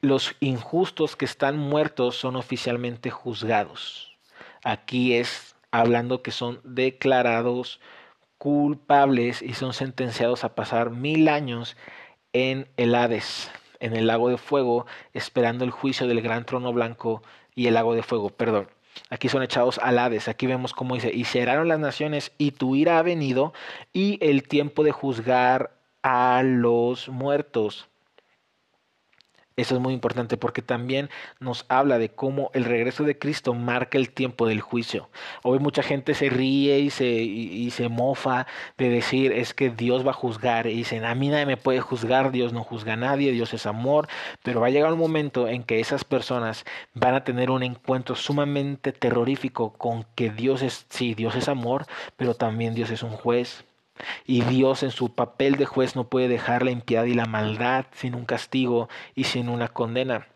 los 0.00 0.35
injustos 0.40 1.14
que 1.14 1.26
están 1.26 1.59
muertos 1.59 2.16
son 2.16 2.37
oficialmente 2.37 3.11
juzgados. 3.11 4.18
Aquí 4.64 5.14
es 5.14 5.55
hablando 5.70 6.22
que 6.22 6.33
son 6.33 6.61
declarados 6.64 7.81
culpables 8.38 9.42
y 9.42 9.53
son 9.55 9.74
sentenciados 9.74 10.42
a 10.44 10.55
pasar 10.55 10.90
mil 10.90 11.29
años 11.29 11.76
en 12.33 12.68
el 12.76 12.94
Hades 12.94 13.50
en 13.81 13.97
el 13.97 14.07
lago 14.07 14.29
de 14.29 14.38
fuego, 14.38 14.87
esperando 15.12 15.64
el 15.64 15.71
juicio 15.71 16.07
del 16.07 16.23
gran 16.23 16.47
trono 16.47 16.73
blanco 16.73 17.23
y 17.55 17.66
el 17.66 17.75
lago 17.75 17.95
de 17.95 18.03
fuego, 18.03 18.31
perdón. 18.31 18.69
Aquí 19.09 19.29
son 19.29 19.43
echados 19.43 19.79
al 19.79 19.99
Hades. 19.99 20.29
Aquí 20.29 20.47
vemos 20.47 20.73
cómo 20.73 20.95
dice, 20.95 21.11
y 21.12 21.25
cerraron 21.25 21.69
las 21.69 21.79
naciones 21.79 22.33
y 22.38 22.53
tu 22.53 22.77
ira 22.77 22.99
ha 22.99 23.03
venido 23.03 23.53
y 23.93 24.19
el 24.21 24.47
tiempo 24.47 24.85
de 24.85 24.93
juzgar 24.93 25.77
a 26.03 26.43
los 26.45 27.09
muertos. 27.09 27.89
Eso 29.61 29.75
es 29.75 29.81
muy 29.83 29.92
importante 29.92 30.38
porque 30.38 30.62
también 30.62 31.11
nos 31.38 31.66
habla 31.68 31.99
de 31.99 32.09
cómo 32.09 32.51
el 32.55 32.64
regreso 32.64 33.05
de 33.05 33.18
Cristo 33.18 33.53
marca 33.53 33.99
el 33.99 34.09
tiempo 34.09 34.46
del 34.46 34.62
juicio. 34.62 35.11
Hoy 35.42 35.59
mucha 35.59 35.83
gente 35.83 36.14
se 36.14 36.31
ríe 36.31 36.79
y 36.79 36.88
se, 36.88 37.05
y, 37.05 37.70
se 37.70 37.90
mofa 37.90 38.46
de 38.79 38.88
decir 38.88 39.33
es 39.33 39.53
que 39.53 39.68
Dios 39.68 40.07
va 40.07 40.12
a 40.12 40.14
juzgar 40.14 40.66
y 40.66 40.75
dicen 40.77 41.05
a 41.05 41.14
mí 41.14 41.29
nadie 41.29 41.44
me 41.44 41.59
puede 41.59 41.81
juzgar, 41.81 42.33
Dios 42.33 42.55
no 42.55 42.64
juzga 42.64 42.94
a 42.94 42.96
nadie, 42.96 43.33
Dios 43.33 43.53
es 43.53 43.66
amor, 43.66 44.09
pero 44.42 44.62
va 44.62 44.68
a 44.68 44.70
llegar 44.70 44.94
un 44.94 44.99
momento 44.99 45.46
en 45.46 45.62
que 45.62 45.79
esas 45.79 46.05
personas 46.05 46.64
van 46.94 47.14
a 47.14 47.25
tener 47.25 47.51
un 47.51 47.62
encuentro 47.62 48.16
sumamente 48.16 48.92
terrorífico 48.92 49.75
con 49.75 50.07
que 50.14 50.31
Dios 50.31 50.62
es, 50.62 50.87
sí, 50.88 51.14
Dios 51.14 51.35
es 51.37 51.49
amor, 51.51 51.85
pero 52.16 52.35
también 52.35 52.75
Dios 52.75 52.90
es 52.90 53.03
un 53.03 53.11
juez 53.11 53.64
y 54.27 54.43
Dios 54.43 54.83
en 54.83 54.91
su 54.91 55.15
papel 55.15 55.57
de 55.57 55.67
juez 55.67 55.97
no 55.97 56.09
puede 56.09 56.29
dejar 56.29 56.63
la 56.63 56.71
impiedad 56.71 57.05
y 57.05 57.15
la 57.15 57.27
maldad 57.27 57.87
sin 57.93 58.15
un 58.15 58.25
castigo 58.25 58.89
y 59.15 59.25
sin 59.25 59.49
una 59.49 59.69
condena. 59.69 60.29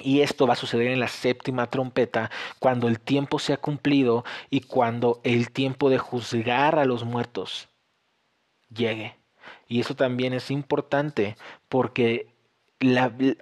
Y 0.00 0.20
esto 0.20 0.46
va 0.46 0.54
a 0.54 0.56
suceder 0.56 0.88
en 0.88 1.00
la 1.00 1.08
séptima 1.08 1.66
trompeta, 1.66 2.30
cuando 2.58 2.88
el 2.88 3.00
tiempo 3.00 3.38
se 3.38 3.52
ha 3.52 3.58
cumplido 3.58 4.24
y 4.48 4.62
cuando 4.62 5.20
el 5.24 5.50
tiempo 5.50 5.90
de 5.90 5.98
juzgar 5.98 6.78
a 6.78 6.86
los 6.86 7.04
muertos 7.04 7.68
llegue. 8.74 9.16
Y 9.68 9.80
eso 9.80 9.94
también 9.94 10.32
es 10.32 10.50
importante 10.50 11.36
porque 11.68 12.28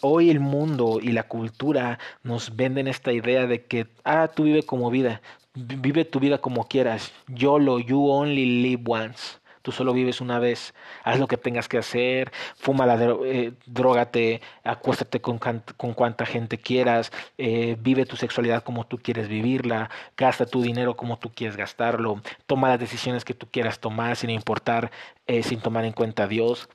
hoy 0.02 0.30
el 0.30 0.40
mundo 0.40 0.98
y 1.00 1.12
la 1.12 1.28
cultura 1.28 1.98
nos 2.22 2.56
venden 2.56 2.88
esta 2.88 3.12
idea 3.12 3.46
de 3.46 3.64
que, 3.64 3.86
ah, 4.04 4.28
tú 4.34 4.44
vive 4.44 4.64
como 4.64 4.90
vida, 4.90 5.22
vive 5.66 6.04
tu 6.04 6.20
vida 6.20 6.38
como 6.38 6.68
quieras. 6.68 7.12
YOLO, 7.28 7.78
you 7.78 8.08
only 8.08 8.62
live 8.62 8.82
once. 8.86 9.38
Tú 9.62 9.72
solo 9.72 9.92
vives 9.92 10.20
una 10.20 10.38
vez. 10.38 10.72
Haz 11.04 11.18
lo 11.18 11.26
que 11.26 11.36
tengas 11.36 11.68
que 11.68 11.78
hacer. 11.78 12.32
Fuma 12.56 12.86
la 12.86 12.96
eh, 13.26 13.52
drogate. 13.66 14.40
Acuéstate 14.64 15.20
con, 15.20 15.38
con 15.38 15.94
cuanta 15.94 16.24
gente 16.24 16.58
quieras. 16.58 17.12
Eh, 17.36 17.76
vive 17.78 18.06
tu 18.06 18.16
sexualidad 18.16 18.62
como 18.62 18.86
tú 18.86 18.98
quieres 18.98 19.28
vivirla. 19.28 19.90
Gasta 20.16 20.46
tu 20.46 20.62
dinero 20.62 20.96
como 20.96 21.18
tú 21.18 21.30
quieres 21.34 21.56
gastarlo. 21.56 22.22
Toma 22.46 22.68
las 22.68 22.80
decisiones 22.80 23.24
que 23.24 23.34
tú 23.34 23.46
quieras 23.50 23.80
tomar 23.80 24.16
sin 24.16 24.30
importar, 24.30 24.90
eh, 25.26 25.42
sin 25.42 25.60
tomar 25.60 25.84
en 25.84 25.92
cuenta 25.92 26.22
a 26.22 26.28
Dios. 26.28 26.68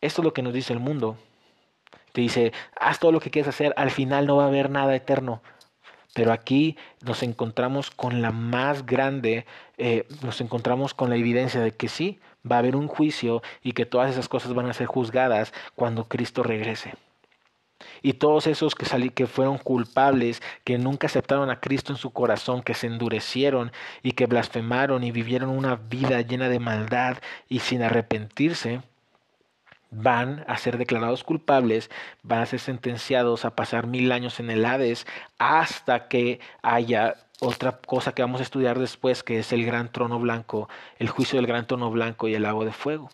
Esto 0.00 0.22
es 0.22 0.24
lo 0.24 0.32
que 0.32 0.42
nos 0.42 0.52
dice 0.52 0.72
el 0.72 0.80
mundo. 0.80 1.16
Te 2.12 2.22
dice, 2.22 2.52
haz 2.80 2.98
todo 2.98 3.12
lo 3.12 3.20
que 3.20 3.30
quieras 3.30 3.54
hacer. 3.54 3.74
Al 3.76 3.90
final 3.90 4.26
no 4.26 4.36
va 4.36 4.44
a 4.44 4.48
haber 4.48 4.70
nada 4.70 4.96
eterno. 4.96 5.42
Pero 6.14 6.32
aquí 6.32 6.76
nos 7.02 7.22
encontramos 7.22 7.90
con 7.90 8.22
la 8.22 8.32
más 8.32 8.84
grande, 8.84 9.46
eh, 9.78 10.06
nos 10.22 10.40
encontramos 10.40 10.94
con 10.94 11.10
la 11.10 11.16
evidencia 11.16 11.60
de 11.60 11.72
que 11.72 11.88
sí, 11.88 12.18
va 12.50 12.56
a 12.56 12.58
haber 12.60 12.76
un 12.76 12.88
juicio 12.88 13.42
y 13.62 13.72
que 13.72 13.86
todas 13.86 14.10
esas 14.10 14.28
cosas 14.28 14.54
van 14.54 14.68
a 14.68 14.72
ser 14.72 14.86
juzgadas 14.86 15.52
cuando 15.74 16.08
Cristo 16.08 16.42
regrese. 16.42 16.94
Y 18.02 18.14
todos 18.14 18.46
esos 18.46 18.74
que, 18.74 18.86
salí, 18.86 19.10
que 19.10 19.26
fueron 19.26 19.58
culpables, 19.58 20.42
que 20.64 20.78
nunca 20.78 21.06
aceptaron 21.06 21.50
a 21.50 21.60
Cristo 21.60 21.92
en 21.92 21.98
su 21.98 22.10
corazón, 22.10 22.62
que 22.62 22.74
se 22.74 22.86
endurecieron 22.86 23.72
y 24.02 24.12
que 24.12 24.26
blasfemaron 24.26 25.04
y 25.04 25.12
vivieron 25.12 25.50
una 25.50 25.76
vida 25.76 26.20
llena 26.20 26.48
de 26.48 26.60
maldad 26.60 27.18
y 27.48 27.60
sin 27.60 27.82
arrepentirse, 27.82 28.82
van 29.90 30.44
a 30.46 30.56
ser 30.56 30.78
declarados 30.78 31.24
culpables, 31.24 31.90
van 32.22 32.40
a 32.40 32.46
ser 32.46 32.60
sentenciados 32.60 33.44
a 33.44 33.56
pasar 33.56 33.86
mil 33.86 34.12
años 34.12 34.40
en 34.40 34.50
el 34.50 34.64
Hades 34.64 35.06
hasta 35.38 36.08
que 36.08 36.40
haya 36.62 37.16
otra 37.40 37.78
cosa 37.78 38.12
que 38.12 38.22
vamos 38.22 38.40
a 38.40 38.44
estudiar 38.44 38.78
después, 38.78 39.22
que 39.22 39.38
es 39.38 39.52
el 39.52 39.64
gran 39.64 39.90
trono 39.90 40.18
blanco, 40.18 40.68
el 40.98 41.08
juicio 41.08 41.38
del 41.38 41.46
gran 41.46 41.66
trono 41.66 41.90
blanco 41.90 42.28
y 42.28 42.34
el 42.34 42.42
lago 42.42 42.64
de 42.64 42.72
fuego. 42.72 43.10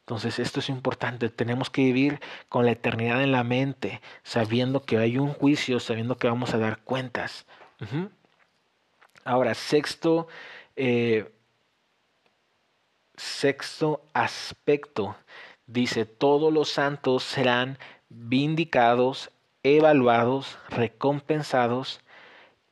Entonces 0.00 0.38
esto 0.38 0.60
es 0.60 0.68
importante, 0.68 1.30
tenemos 1.30 1.70
que 1.70 1.82
vivir 1.82 2.20
con 2.50 2.66
la 2.66 2.72
eternidad 2.72 3.22
en 3.22 3.32
la 3.32 3.42
mente, 3.42 4.02
sabiendo 4.22 4.84
que 4.84 4.98
hay 4.98 5.16
un 5.16 5.32
juicio, 5.32 5.80
sabiendo 5.80 6.18
que 6.18 6.28
vamos 6.28 6.52
a 6.52 6.58
dar 6.58 6.80
cuentas. 6.80 7.46
Ahora, 9.24 9.54
sexto, 9.54 10.28
eh, 10.76 11.32
sexto 13.16 14.02
aspecto 14.12 15.16
dice, 15.66 16.04
todos 16.06 16.52
los 16.52 16.70
santos 16.70 17.22
serán 17.22 17.78
vindicados, 18.08 19.30
evaluados, 19.62 20.58
recompensados 20.68 22.00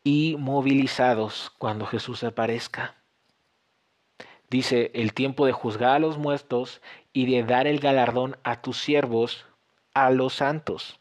y 0.05 0.37
movilizados 0.39 1.53
cuando 1.59 1.87
Jesús 1.87 2.25
aparezca. 2.25 2.97
Dice, 4.51 4.91
el 4.95 5.15
tiempo 5.15 5.47
de 5.47 5.53
juzgar 5.53 5.97
a 5.97 5.99
los 5.99 6.19
muertos 6.19 6.83
y 7.13 7.31
de 7.33 7.43
dar 7.43 7.67
el 7.67 7.81
galardón 7.81 8.37
a 8.43 8.61
tus 8.61 8.79
siervos, 8.79 9.47
a 9.95 10.11
los 10.11 10.35
santos, 10.35 11.01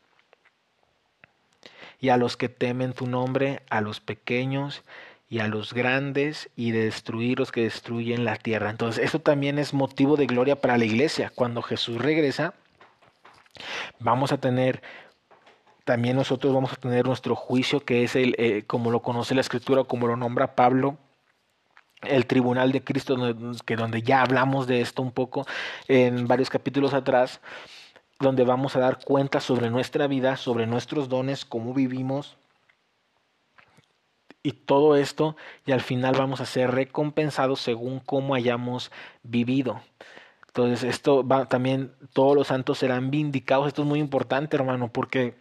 y 2.01 2.09
a 2.09 2.17
los 2.17 2.35
que 2.35 2.49
temen 2.49 2.93
tu 2.93 3.05
nombre, 3.05 3.61
a 3.69 3.79
los 3.79 3.99
pequeños 3.99 4.83
y 5.31 5.39
a 5.39 5.47
los 5.47 5.73
grandes 5.73 6.49
y 6.57 6.71
de 6.71 6.83
destruir 6.83 7.39
los 7.39 7.53
que 7.53 7.61
destruyen 7.63 8.25
la 8.25 8.35
tierra. 8.35 8.69
Entonces, 8.69 9.05
eso 9.05 9.19
también 9.19 9.59
es 9.59 9.73
motivo 9.73 10.17
de 10.17 10.25
gloria 10.25 10.57
para 10.57 10.77
la 10.77 10.83
iglesia. 10.83 11.31
Cuando 11.33 11.61
Jesús 11.61 11.99
regresa, 11.99 12.53
vamos 13.97 14.33
a 14.33 14.39
tener 14.39 14.83
también 15.85 16.17
nosotros 16.17 16.53
vamos 16.53 16.73
a 16.73 16.75
tener 16.75 17.05
nuestro 17.05 17.35
juicio, 17.35 17.79
que 17.79 18.03
es 18.03 18.17
el, 18.17 18.35
eh, 18.37 18.63
como 18.67 18.91
lo 18.91 19.01
conoce 19.01 19.33
la 19.33 19.41
escritura, 19.41 19.85
como 19.85 20.05
lo 20.05 20.17
nombra 20.17 20.53
Pablo, 20.53 20.97
el 22.01 22.25
tribunal 22.25 22.73
de 22.73 22.83
Cristo, 22.83 23.15
que 23.65 23.77
donde 23.77 24.01
ya 24.01 24.21
hablamos 24.21 24.67
de 24.67 24.81
esto 24.81 25.01
un 25.01 25.11
poco 25.13 25.45
en 25.87 26.27
varios 26.27 26.49
capítulos 26.49 26.93
atrás, 26.93 27.39
donde 28.19 28.43
vamos 28.43 28.75
a 28.75 28.79
dar 28.79 28.99
cuenta 29.03 29.39
sobre 29.39 29.69
nuestra 29.69 30.07
vida, 30.07 30.35
sobre 30.35 30.67
nuestros 30.67 31.07
dones, 31.07 31.45
cómo 31.45 31.73
vivimos, 31.73 32.37
y 34.43 34.53
todo 34.53 34.95
esto 34.95 35.35
y 35.65 35.71
al 35.71 35.81
final 35.81 36.15
vamos 36.17 36.41
a 36.41 36.45
ser 36.45 36.71
recompensados 36.71 37.59
según 37.61 37.99
cómo 37.99 38.35
hayamos 38.35 38.91
vivido. 39.23 39.81
Entonces, 40.47 40.83
esto 40.83 41.25
va 41.25 41.45
también, 41.45 41.93
todos 42.11 42.35
los 42.35 42.47
santos 42.47 42.79
serán 42.79 43.09
vindicados. 43.09 43.67
Esto 43.67 43.83
es 43.83 43.87
muy 43.87 43.99
importante, 43.99 44.57
hermano, 44.57 44.91
porque 44.91 45.35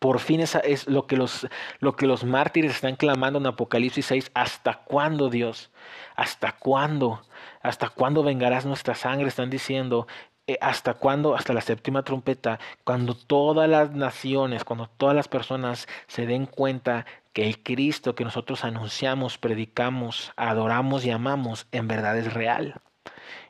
por 0.00 0.18
fin 0.18 0.40
es 0.40 0.86
lo 0.88 1.06
que 1.06 1.16
los, 1.16 1.46
lo 1.78 1.94
que 1.94 2.06
los 2.06 2.24
mártires 2.24 2.72
están 2.72 2.96
clamando 2.96 3.38
en 3.38 3.46
Apocalipsis 3.46 4.06
6. 4.06 4.32
¿Hasta 4.34 4.80
cuándo, 4.80 5.30
Dios? 5.30 5.70
¿Hasta 6.16 6.52
cuándo? 6.52 7.22
¿Hasta 7.62 7.88
cuándo 7.88 8.24
vengarás 8.24 8.66
nuestra 8.66 8.96
sangre? 8.96 9.28
Están 9.28 9.48
diciendo, 9.48 10.08
eh, 10.46 10.58
¿Hasta 10.60 10.94
cuándo? 10.94 11.34
Hasta 11.34 11.54
la 11.54 11.62
séptima 11.62 12.02
trompeta, 12.02 12.60
cuando 12.84 13.14
todas 13.14 13.68
las 13.68 13.92
naciones, 13.92 14.64
cuando 14.64 14.88
todas 14.88 15.16
las 15.16 15.26
personas 15.26 15.88
se 16.06 16.26
den 16.26 16.44
cuenta 16.44 17.06
que 17.32 17.46
el 17.46 17.62
Cristo 17.62 18.14
que 18.14 18.24
nosotros 18.24 18.62
anunciamos, 18.64 19.38
predicamos, 19.38 20.32
adoramos 20.36 21.04
y 21.06 21.10
amamos, 21.10 21.66
en 21.72 21.88
verdad 21.88 22.18
es 22.18 22.34
real. 22.34 22.80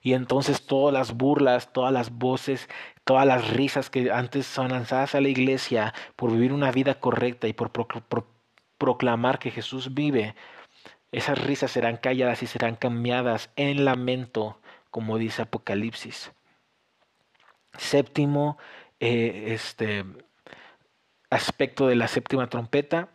Y 0.02 0.12
entonces 0.12 0.66
todas 0.66 0.94
las 0.94 1.14
burlas, 1.16 1.72
todas 1.72 1.92
las 1.92 2.10
voces, 2.10 2.68
todas 3.04 3.26
las 3.26 3.48
risas 3.50 3.90
que 3.90 4.12
antes 4.12 4.46
son 4.46 4.70
lanzadas 4.70 5.14
a 5.16 5.20
la 5.20 5.28
iglesia 5.28 5.94
por 6.16 6.30
vivir 6.30 6.52
una 6.52 6.70
vida 6.70 7.00
correcta 7.00 7.48
y 7.48 7.54
por 7.54 7.72
proclamar 8.78 9.38
que 9.40 9.50
Jesús 9.50 9.94
vive, 9.94 10.36
esas 11.10 11.38
risas 11.38 11.72
serán 11.72 11.96
calladas 11.96 12.42
y 12.42 12.46
serán 12.46 12.76
cambiadas 12.76 13.50
en 13.56 13.84
lamento, 13.84 14.58
como 14.90 15.18
dice 15.18 15.42
Apocalipsis. 15.42 16.32
Séptimo 17.78 18.58
eh, 19.00 19.52
este, 19.54 20.04
aspecto 21.34 21.86
de 21.86 21.96
la 21.96 22.08
séptima 22.08 22.48
trompeta. 22.48 23.08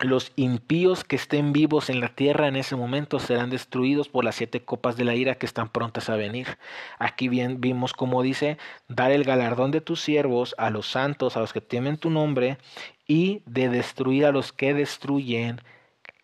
Los 0.00 0.32
impíos 0.36 1.04
que 1.04 1.16
estén 1.16 1.52
vivos 1.52 1.88
en 1.88 2.00
la 2.00 2.14
tierra 2.14 2.48
en 2.48 2.56
ese 2.56 2.76
momento 2.76 3.20
serán 3.20 3.48
destruidos 3.48 4.08
por 4.08 4.24
las 4.24 4.34
siete 4.34 4.64
copas 4.64 4.96
de 4.96 5.04
la 5.04 5.14
ira 5.14 5.36
que 5.36 5.46
están 5.46 5.68
prontas 5.68 6.10
a 6.10 6.16
venir. 6.16 6.58
Aquí 6.98 7.28
bien 7.28 7.60
vimos 7.60 7.92
como 7.92 8.22
dice, 8.22 8.58
dar 8.88 9.12
el 9.12 9.24
galardón 9.24 9.70
de 9.70 9.80
tus 9.80 10.00
siervos 10.00 10.54
a 10.58 10.70
los 10.70 10.88
santos, 10.88 11.36
a 11.36 11.40
los 11.40 11.52
que 11.52 11.60
temen 11.60 11.96
tu 11.96 12.10
nombre, 12.10 12.58
y 13.06 13.42
de 13.46 13.68
destruir 13.68 14.26
a 14.26 14.32
los 14.32 14.52
que 14.52 14.74
destruyen 14.74 15.60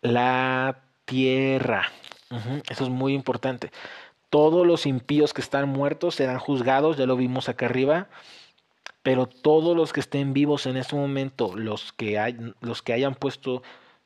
la 0.01 0.83
tierra. 1.05 1.91
Eso 2.69 2.83
es 2.83 2.89
muy 2.89 3.13
importante. 3.13 3.71
Todos 4.31 4.65
los 4.65 4.85
impíos 4.85 5.33
que 5.33 5.41
están 5.41 5.67
muertos 5.67 6.15
serán 6.15 6.39
juzgados, 6.39 6.95
ya 6.95 7.05
lo 7.05 7.17
vimos 7.17 7.49
acá 7.49 7.65
arriba, 7.65 8.07
pero 9.03 9.27
todos 9.27 9.75
los 9.75 9.91
que 9.91 9.99
estén 9.99 10.31
vivos 10.31 10.65
en 10.65 10.77
este 10.77 10.95
momento, 10.95 11.53
los 11.55 11.91
que, 11.91 12.17
hay, 12.17 12.37
los 12.61 12.81
que 12.81 12.93
hayan 12.93 13.13
puesto, 13.13 13.61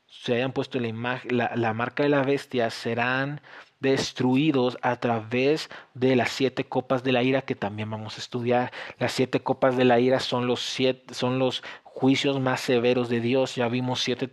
se 0.08 0.34
hayan 0.34 0.50
puesto 0.50 0.80
la, 0.80 1.20
la, 1.30 1.52
la 1.54 1.72
marca 1.74 2.02
de 2.02 2.08
la 2.08 2.24
bestia, 2.24 2.70
serán 2.70 3.40
destruidos 3.78 4.78
a 4.82 4.96
través 4.96 5.70
de 5.94 6.16
las 6.16 6.30
siete 6.32 6.64
copas 6.64 7.04
de 7.04 7.12
la 7.12 7.22
ira 7.22 7.42
que 7.42 7.54
también 7.54 7.88
vamos 7.88 8.16
a 8.16 8.20
estudiar. 8.20 8.72
Las 8.98 9.12
siete 9.12 9.40
copas 9.40 9.76
de 9.76 9.84
la 9.84 10.00
ira 10.00 10.18
son 10.18 10.48
los 10.48 10.60
siete, 10.60 11.14
son 11.14 11.38
los 11.38 11.62
juicios 11.96 12.38
más 12.40 12.60
severos 12.60 13.08
de 13.08 13.20
Dios. 13.20 13.54
Ya 13.54 13.68
vimos 13.68 14.02
siete, 14.02 14.28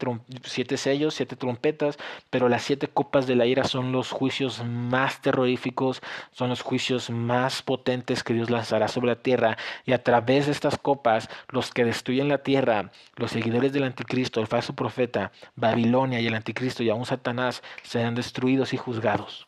sellos, 0.77 1.13
siete 1.13 1.37
trompetas, 1.37 1.97
pero 2.29 2.49
las 2.49 2.63
siete 2.63 2.89
copas 2.89 3.25
de 3.25 3.37
la 3.37 3.45
ira 3.45 3.63
son 3.63 3.93
los 3.93 4.11
juicios 4.11 4.65
más 4.65 5.21
terroríficos, 5.21 6.01
son 6.33 6.49
los 6.49 6.61
juicios 6.61 7.09
más 7.09 7.61
potentes 7.61 8.21
que 8.21 8.33
Dios 8.33 8.49
lanzará 8.49 8.89
sobre 8.89 9.07
la 9.07 9.21
tierra. 9.21 9.57
Y 9.85 9.93
a 9.93 10.03
través 10.03 10.47
de 10.47 10.51
estas 10.51 10.77
copas, 10.77 11.29
los 11.47 11.71
que 11.71 11.85
destruyen 11.85 12.27
la 12.27 12.39
tierra, 12.39 12.91
los 13.15 13.31
seguidores 13.31 13.71
del 13.71 13.83
anticristo, 13.83 14.41
el 14.41 14.47
falso 14.47 14.75
profeta, 14.75 15.31
Babilonia 15.55 16.19
y 16.19 16.27
el 16.27 16.35
anticristo 16.35 16.83
y 16.83 16.89
aún 16.89 17.05
Satanás, 17.05 17.63
serán 17.81 18.13
destruidos 18.13 18.73
y 18.73 18.77
juzgados. 18.77 19.47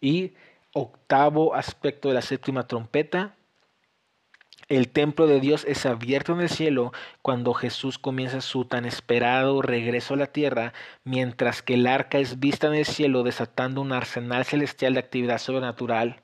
Y 0.00 0.34
octavo 0.72 1.56
aspecto 1.56 2.06
de 2.06 2.14
la 2.14 2.22
séptima 2.22 2.68
trompeta 2.68 3.34
el 4.68 4.88
templo 4.88 5.26
de 5.26 5.40
Dios 5.40 5.64
es 5.68 5.86
abierto 5.86 6.32
en 6.32 6.40
el 6.40 6.48
cielo 6.48 6.92
cuando 7.22 7.54
Jesús 7.54 7.98
comienza 7.98 8.40
su 8.40 8.64
tan 8.64 8.84
esperado 8.84 9.62
regreso 9.62 10.14
a 10.14 10.18
la 10.18 10.26
tierra, 10.26 10.72
mientras 11.04 11.62
que 11.62 11.74
el 11.74 11.86
arca 11.86 12.18
es 12.18 12.40
vista 12.40 12.66
en 12.68 12.74
el 12.74 12.84
cielo 12.86 13.22
desatando 13.22 13.80
un 13.80 13.92
arsenal 13.92 14.44
celestial 14.44 14.94
de 14.94 15.00
actividad 15.00 15.38
sobrenatural 15.38 16.22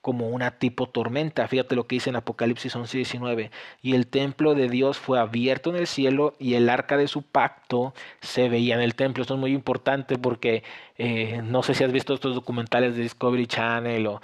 como 0.00 0.28
una 0.28 0.52
tipo 0.58 0.88
tormenta. 0.88 1.46
Fíjate 1.48 1.74
lo 1.74 1.86
que 1.86 1.96
dice 1.96 2.10
en 2.10 2.16
Apocalipsis 2.16 2.74
11:19. 2.74 3.50
Y 3.82 3.94
el 3.94 4.06
templo 4.06 4.54
de 4.54 4.68
Dios 4.68 4.98
fue 4.98 5.18
abierto 5.18 5.70
en 5.70 5.76
el 5.76 5.86
cielo 5.86 6.34
y 6.38 6.54
el 6.54 6.68
arca 6.68 6.96
de 6.96 7.08
su 7.08 7.22
pacto 7.22 7.94
se 8.20 8.48
veía 8.48 8.74
en 8.74 8.80
el 8.80 8.94
templo. 8.94 9.22
Esto 9.22 9.34
es 9.34 9.40
muy 9.40 9.52
importante 9.52 10.16
porque 10.18 10.62
eh, 10.98 11.42
no 11.44 11.62
sé 11.62 11.74
si 11.74 11.84
has 11.84 11.92
visto 11.92 12.12
estos 12.12 12.34
documentales 12.34 12.96
de 12.96 13.02
Discovery 13.02 13.46
Channel 13.46 14.06
o 14.08 14.20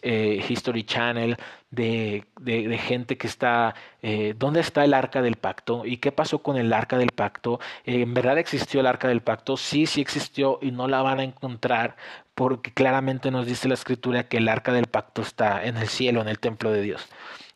eh, 0.00 0.42
History 0.48 0.84
Channel 0.84 1.36
de, 1.70 2.24
de, 2.40 2.78
gente 2.78 3.18
que 3.18 3.26
está, 3.26 3.74
eh, 4.00 4.34
¿dónde 4.38 4.60
está 4.60 4.84
el 4.84 4.94
arca 4.94 5.20
del 5.20 5.36
pacto? 5.36 5.84
¿Y 5.84 5.98
qué 5.98 6.12
pasó 6.12 6.42
con 6.42 6.56
el 6.56 6.72
arca 6.72 6.96
del 6.96 7.10
pacto? 7.10 7.60
¿En 7.84 8.14
verdad 8.14 8.38
existió 8.38 8.80
el 8.80 8.86
arca 8.86 9.06
del 9.08 9.20
pacto? 9.20 9.58
Sí, 9.58 9.84
sí 9.84 10.00
existió 10.00 10.58
y 10.62 10.70
no 10.70 10.88
la 10.88 11.02
van 11.02 11.20
a 11.20 11.24
encontrar 11.24 11.96
porque 12.34 12.72
claramente 12.72 13.30
nos 13.30 13.46
dice 13.46 13.68
la 13.68 13.74
escritura 13.74 14.26
que 14.26 14.38
el 14.38 14.48
arca 14.48 14.72
del 14.72 14.86
pacto 14.86 15.20
está 15.20 15.64
en 15.64 15.76
el 15.76 15.88
cielo, 15.88 16.22
en 16.22 16.28
el 16.28 16.38
templo 16.38 16.70
de 16.70 16.80
Dios. 16.82 17.06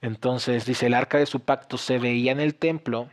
Entonces 0.03 0.67
dice, 0.67 0.87
el 0.87 0.95
arca 0.95 1.19
de 1.19 1.27
su 1.27 1.41
pacto 1.41 1.79
se 1.79 1.99
veía 1.99 2.33
en 2.33 2.41
el 2.41 2.55
templo 2.55 3.09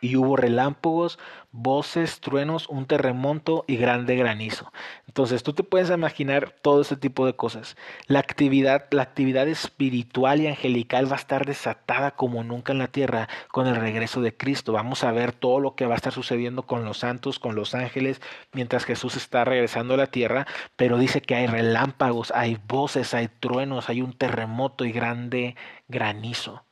y 0.00 0.16
hubo 0.16 0.36
relámpagos, 0.36 1.18
voces, 1.52 2.20
truenos, 2.20 2.68
un 2.68 2.86
terremoto 2.86 3.64
y 3.66 3.76
grande 3.76 4.16
granizo. 4.16 4.72
Entonces 5.06 5.42
tú 5.42 5.54
te 5.54 5.62
puedes 5.62 5.90
imaginar 5.90 6.54
todo 6.60 6.82
este 6.82 6.96
tipo 6.96 7.24
de 7.24 7.34
cosas. 7.34 7.76
La 8.06 8.18
actividad, 8.18 8.86
la 8.90 9.02
actividad 9.02 9.48
espiritual 9.48 10.42
y 10.42 10.48
angelical 10.48 11.10
va 11.10 11.16
a 11.16 11.20
estar 11.20 11.46
desatada 11.46 12.10
como 12.10 12.44
nunca 12.44 12.72
en 12.72 12.78
la 12.78 12.88
tierra 12.88 13.28
con 13.48 13.66
el 13.66 13.76
regreso 13.76 14.20
de 14.20 14.36
Cristo. 14.36 14.72
Vamos 14.72 15.02
a 15.04 15.12
ver 15.12 15.32
todo 15.32 15.60
lo 15.60 15.74
que 15.74 15.86
va 15.86 15.94
a 15.94 15.96
estar 15.96 16.12
sucediendo 16.12 16.64
con 16.64 16.84
los 16.84 16.98
santos, 16.98 17.38
con 17.38 17.54
los 17.54 17.74
ángeles, 17.74 18.20
mientras 18.52 18.84
Jesús 18.84 19.16
está 19.16 19.44
regresando 19.44 19.94
a 19.94 19.98
la 19.98 20.08
tierra. 20.08 20.46
Pero 20.76 20.98
dice 20.98 21.22
que 21.22 21.36
hay 21.36 21.46
relámpagos, 21.46 22.32
hay 22.32 22.58
voces, 22.68 23.14
hay 23.14 23.28
truenos, 23.28 23.88
hay 23.88 24.02
un 24.02 24.12
terremoto 24.12 24.84
y 24.84 24.92
grande 24.92 25.56
granizo. 25.88 26.65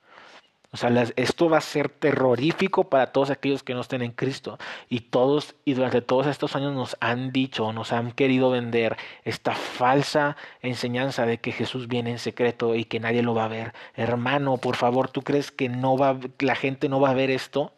O 0.74 0.76
sea, 0.76 0.90
esto 1.14 1.48
va 1.48 1.58
a 1.58 1.60
ser 1.60 1.88
terrorífico 1.88 2.88
para 2.88 3.12
todos 3.12 3.30
aquellos 3.30 3.62
que 3.62 3.74
no 3.74 3.80
estén 3.80 4.02
en 4.02 4.10
Cristo. 4.10 4.58
Y 4.88 5.02
todos, 5.02 5.54
y 5.64 5.74
durante 5.74 6.02
todos 6.02 6.26
estos 6.26 6.56
años 6.56 6.74
nos 6.74 6.96
han 6.98 7.30
dicho, 7.30 7.72
nos 7.72 7.92
han 7.92 8.10
querido 8.10 8.50
vender 8.50 8.96
esta 9.22 9.54
falsa 9.54 10.36
enseñanza 10.62 11.26
de 11.26 11.38
que 11.38 11.52
Jesús 11.52 11.86
viene 11.86 12.10
en 12.10 12.18
secreto 12.18 12.74
y 12.74 12.86
que 12.86 12.98
nadie 12.98 13.22
lo 13.22 13.36
va 13.36 13.44
a 13.44 13.48
ver. 13.48 13.72
Hermano, 13.94 14.56
por 14.56 14.74
favor, 14.74 15.08
¿tú 15.08 15.22
crees 15.22 15.52
que 15.52 15.68
no 15.68 15.96
va, 15.96 16.18
la 16.40 16.56
gente 16.56 16.88
no 16.88 16.98
va 16.98 17.10
a 17.10 17.14
ver 17.14 17.30
esto? 17.30 17.72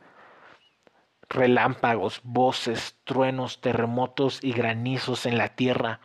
Relámpagos, 1.29 2.23
voces, 2.25 2.97
truenos, 3.05 3.61
terremotos 3.61 4.43
y 4.43 4.53
granizos 4.53 5.27
en 5.27 5.37
la 5.37 5.51
tierra, 5.51 6.01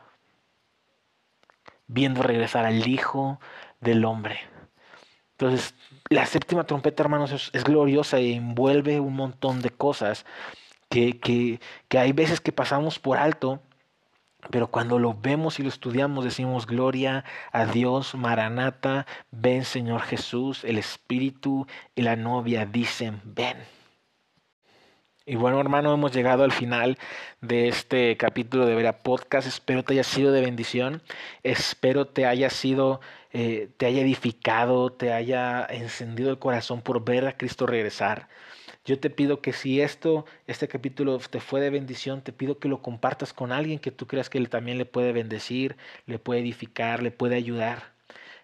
viendo 1.88 2.21
regresar 2.21 2.65
al 2.65 2.86
Hijo 2.86 3.39
del 3.80 4.04
Hombre. 4.04 4.41
Entonces, 5.41 5.73
la 6.12 6.27
séptima 6.27 6.65
trompeta, 6.65 7.01
hermanos, 7.01 7.49
es, 7.51 7.63
gloriosa 7.63 8.19
y 8.19 8.34
envuelve 8.34 8.99
un 8.99 9.15
montón 9.15 9.63
de 9.63 9.71
cosas 9.71 10.23
que, 10.88 11.19
que, 11.19 11.60
que 11.88 11.97
hay 11.97 12.12
veces 12.12 12.39
que 12.39 12.51
pasamos 12.51 12.99
por 12.99 13.17
alto, 13.17 13.60
pero 14.51 14.67
cuando 14.67 14.99
lo 14.99 15.15
vemos 15.19 15.60
y 15.60 15.63
lo 15.63 15.69
estudiamos 15.69 16.25
decimos 16.25 16.67
gloria 16.67 17.25
a 17.51 17.65
Dios, 17.65 18.13
Maranata, 18.13 19.08
ven 19.32 19.65
Señor 19.65 20.01
Jesús, 20.01 20.63
el 20.63 20.77
Espíritu 20.77 21.65
y 21.95 22.04
la 22.04 22.15
novia 22.15 22.67
dicen 22.67 23.19
ven. 23.23 23.58
Y 25.25 25.36
bueno, 25.36 25.60
hermano, 25.62 25.93
hemos 25.93 26.12
llegado 26.12 26.43
al 26.43 26.51
final 26.51 26.97
de 27.41 27.67
este 27.67 28.17
capítulo 28.17 28.65
de 28.65 28.73
Vera 28.73 29.03
Podcast. 29.03 29.47
Espero 29.47 29.84
te 29.84 29.93
haya 29.93 30.03
sido 30.03 30.31
de 30.31 30.41
bendición. 30.41 31.03
Espero 31.43 32.07
te 32.07 32.25
haya 32.25 32.49
sido, 32.49 33.01
eh, 33.31 33.69
te 33.77 33.86
haya 33.86 34.01
edificado, 34.01 34.91
te 34.91 35.13
haya 35.13 35.63
encendido 35.69 36.31
el 36.31 36.39
corazón 36.39 36.81
por 36.81 37.05
ver 37.05 37.27
a 37.27 37.38
Cristo 37.38 37.67
regresar. 37.67 38.29
Yo 38.84 38.99
te 38.99 39.12
pido 39.12 39.41
que 39.41 39.53
si 39.53 39.79
esto, 39.79 40.25
este 40.47 40.67
capítulo 40.67 41.19
te 41.19 41.39
fue 41.39 41.62
de 41.62 41.69
bendición, 41.69 42.23
te 42.23 42.34
pido 42.34 42.57
que 42.57 42.67
lo 42.67 42.81
compartas 42.81 43.31
con 43.31 43.51
alguien 43.51 43.77
que 43.77 43.91
tú 43.91 44.07
creas 44.07 44.27
que 44.29 44.39
él 44.39 44.49
también 44.49 44.79
le 44.79 44.86
puede 44.86 45.12
bendecir, 45.12 45.77
le 46.07 46.17
puede 46.17 46.41
edificar, 46.41 47.03
le 47.03 47.12
puede 47.12 47.36
ayudar. 47.36 47.91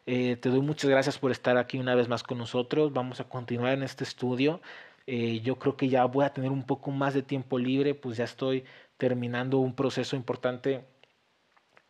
Eh, 0.06 0.38
te 0.38 0.50
doy 0.50 0.62
muchas 0.62 0.90
gracias 0.90 1.18
por 1.18 1.32
estar 1.32 1.58
aquí 1.58 1.80
una 1.80 1.96
vez 1.96 2.08
más 2.08 2.24
con 2.24 2.38
nosotros. 2.38 2.94
Vamos 2.94 3.20
a 3.20 3.26
continuar 3.26 3.74
en 3.74 3.84
este 3.84 4.04
estudio. 4.04 4.62
Eh, 5.08 5.42
yo 5.42 5.58
creo 5.58 5.78
que 5.78 5.90
ya 5.90 6.06
voy 6.06 6.26
a 6.26 6.34
tener 6.34 6.52
un 6.52 6.64
poco 6.64 6.92
más 6.92 7.14
de 7.14 7.24
tiempo 7.24 7.58
libre, 7.60 7.96
pues 7.96 8.18
ya 8.18 8.26
estoy 8.26 8.66
terminando 8.98 9.60
un 9.60 9.76
proceso 9.76 10.16
importante 10.16 10.86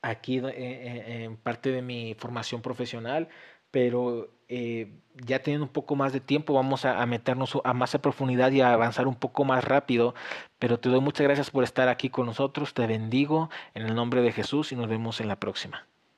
aquí 0.01 0.37
eh, 0.39 0.43
eh, 0.47 1.23
en 1.25 1.37
parte 1.37 1.71
de 1.71 1.81
mi 1.81 2.15
formación 2.15 2.61
profesional, 2.61 3.29
pero 3.71 4.29
eh, 4.47 4.99
ya 5.25 5.41
teniendo 5.41 5.65
un 5.65 5.73
poco 5.73 5.95
más 5.95 6.13
de 6.13 6.19
tiempo 6.21 6.53
vamos 6.53 6.85
a, 6.85 7.01
a 7.01 7.05
meternos 7.05 7.57
a 7.63 7.73
más 7.73 7.95
a 7.95 8.01
profundidad 8.01 8.51
y 8.51 8.61
a 8.61 8.73
avanzar 8.73 9.07
un 9.07 9.15
poco 9.15 9.43
más 9.45 9.63
rápido. 9.63 10.15
Pero 10.59 10.79
te 10.79 10.89
doy 10.89 11.01
muchas 11.01 11.25
gracias 11.25 11.51
por 11.51 11.63
estar 11.63 11.89
aquí 11.89 12.09
con 12.09 12.25
nosotros, 12.27 12.73
te 12.73 12.87
bendigo 12.87 13.49
en 13.73 13.83
el 13.85 13.95
nombre 13.95 14.21
de 14.21 14.31
Jesús 14.31 14.71
y 14.71 14.75
nos 14.75 14.87
vemos 14.87 15.21
en 15.21 15.27
la 15.27 15.39
próxima. 15.39 15.87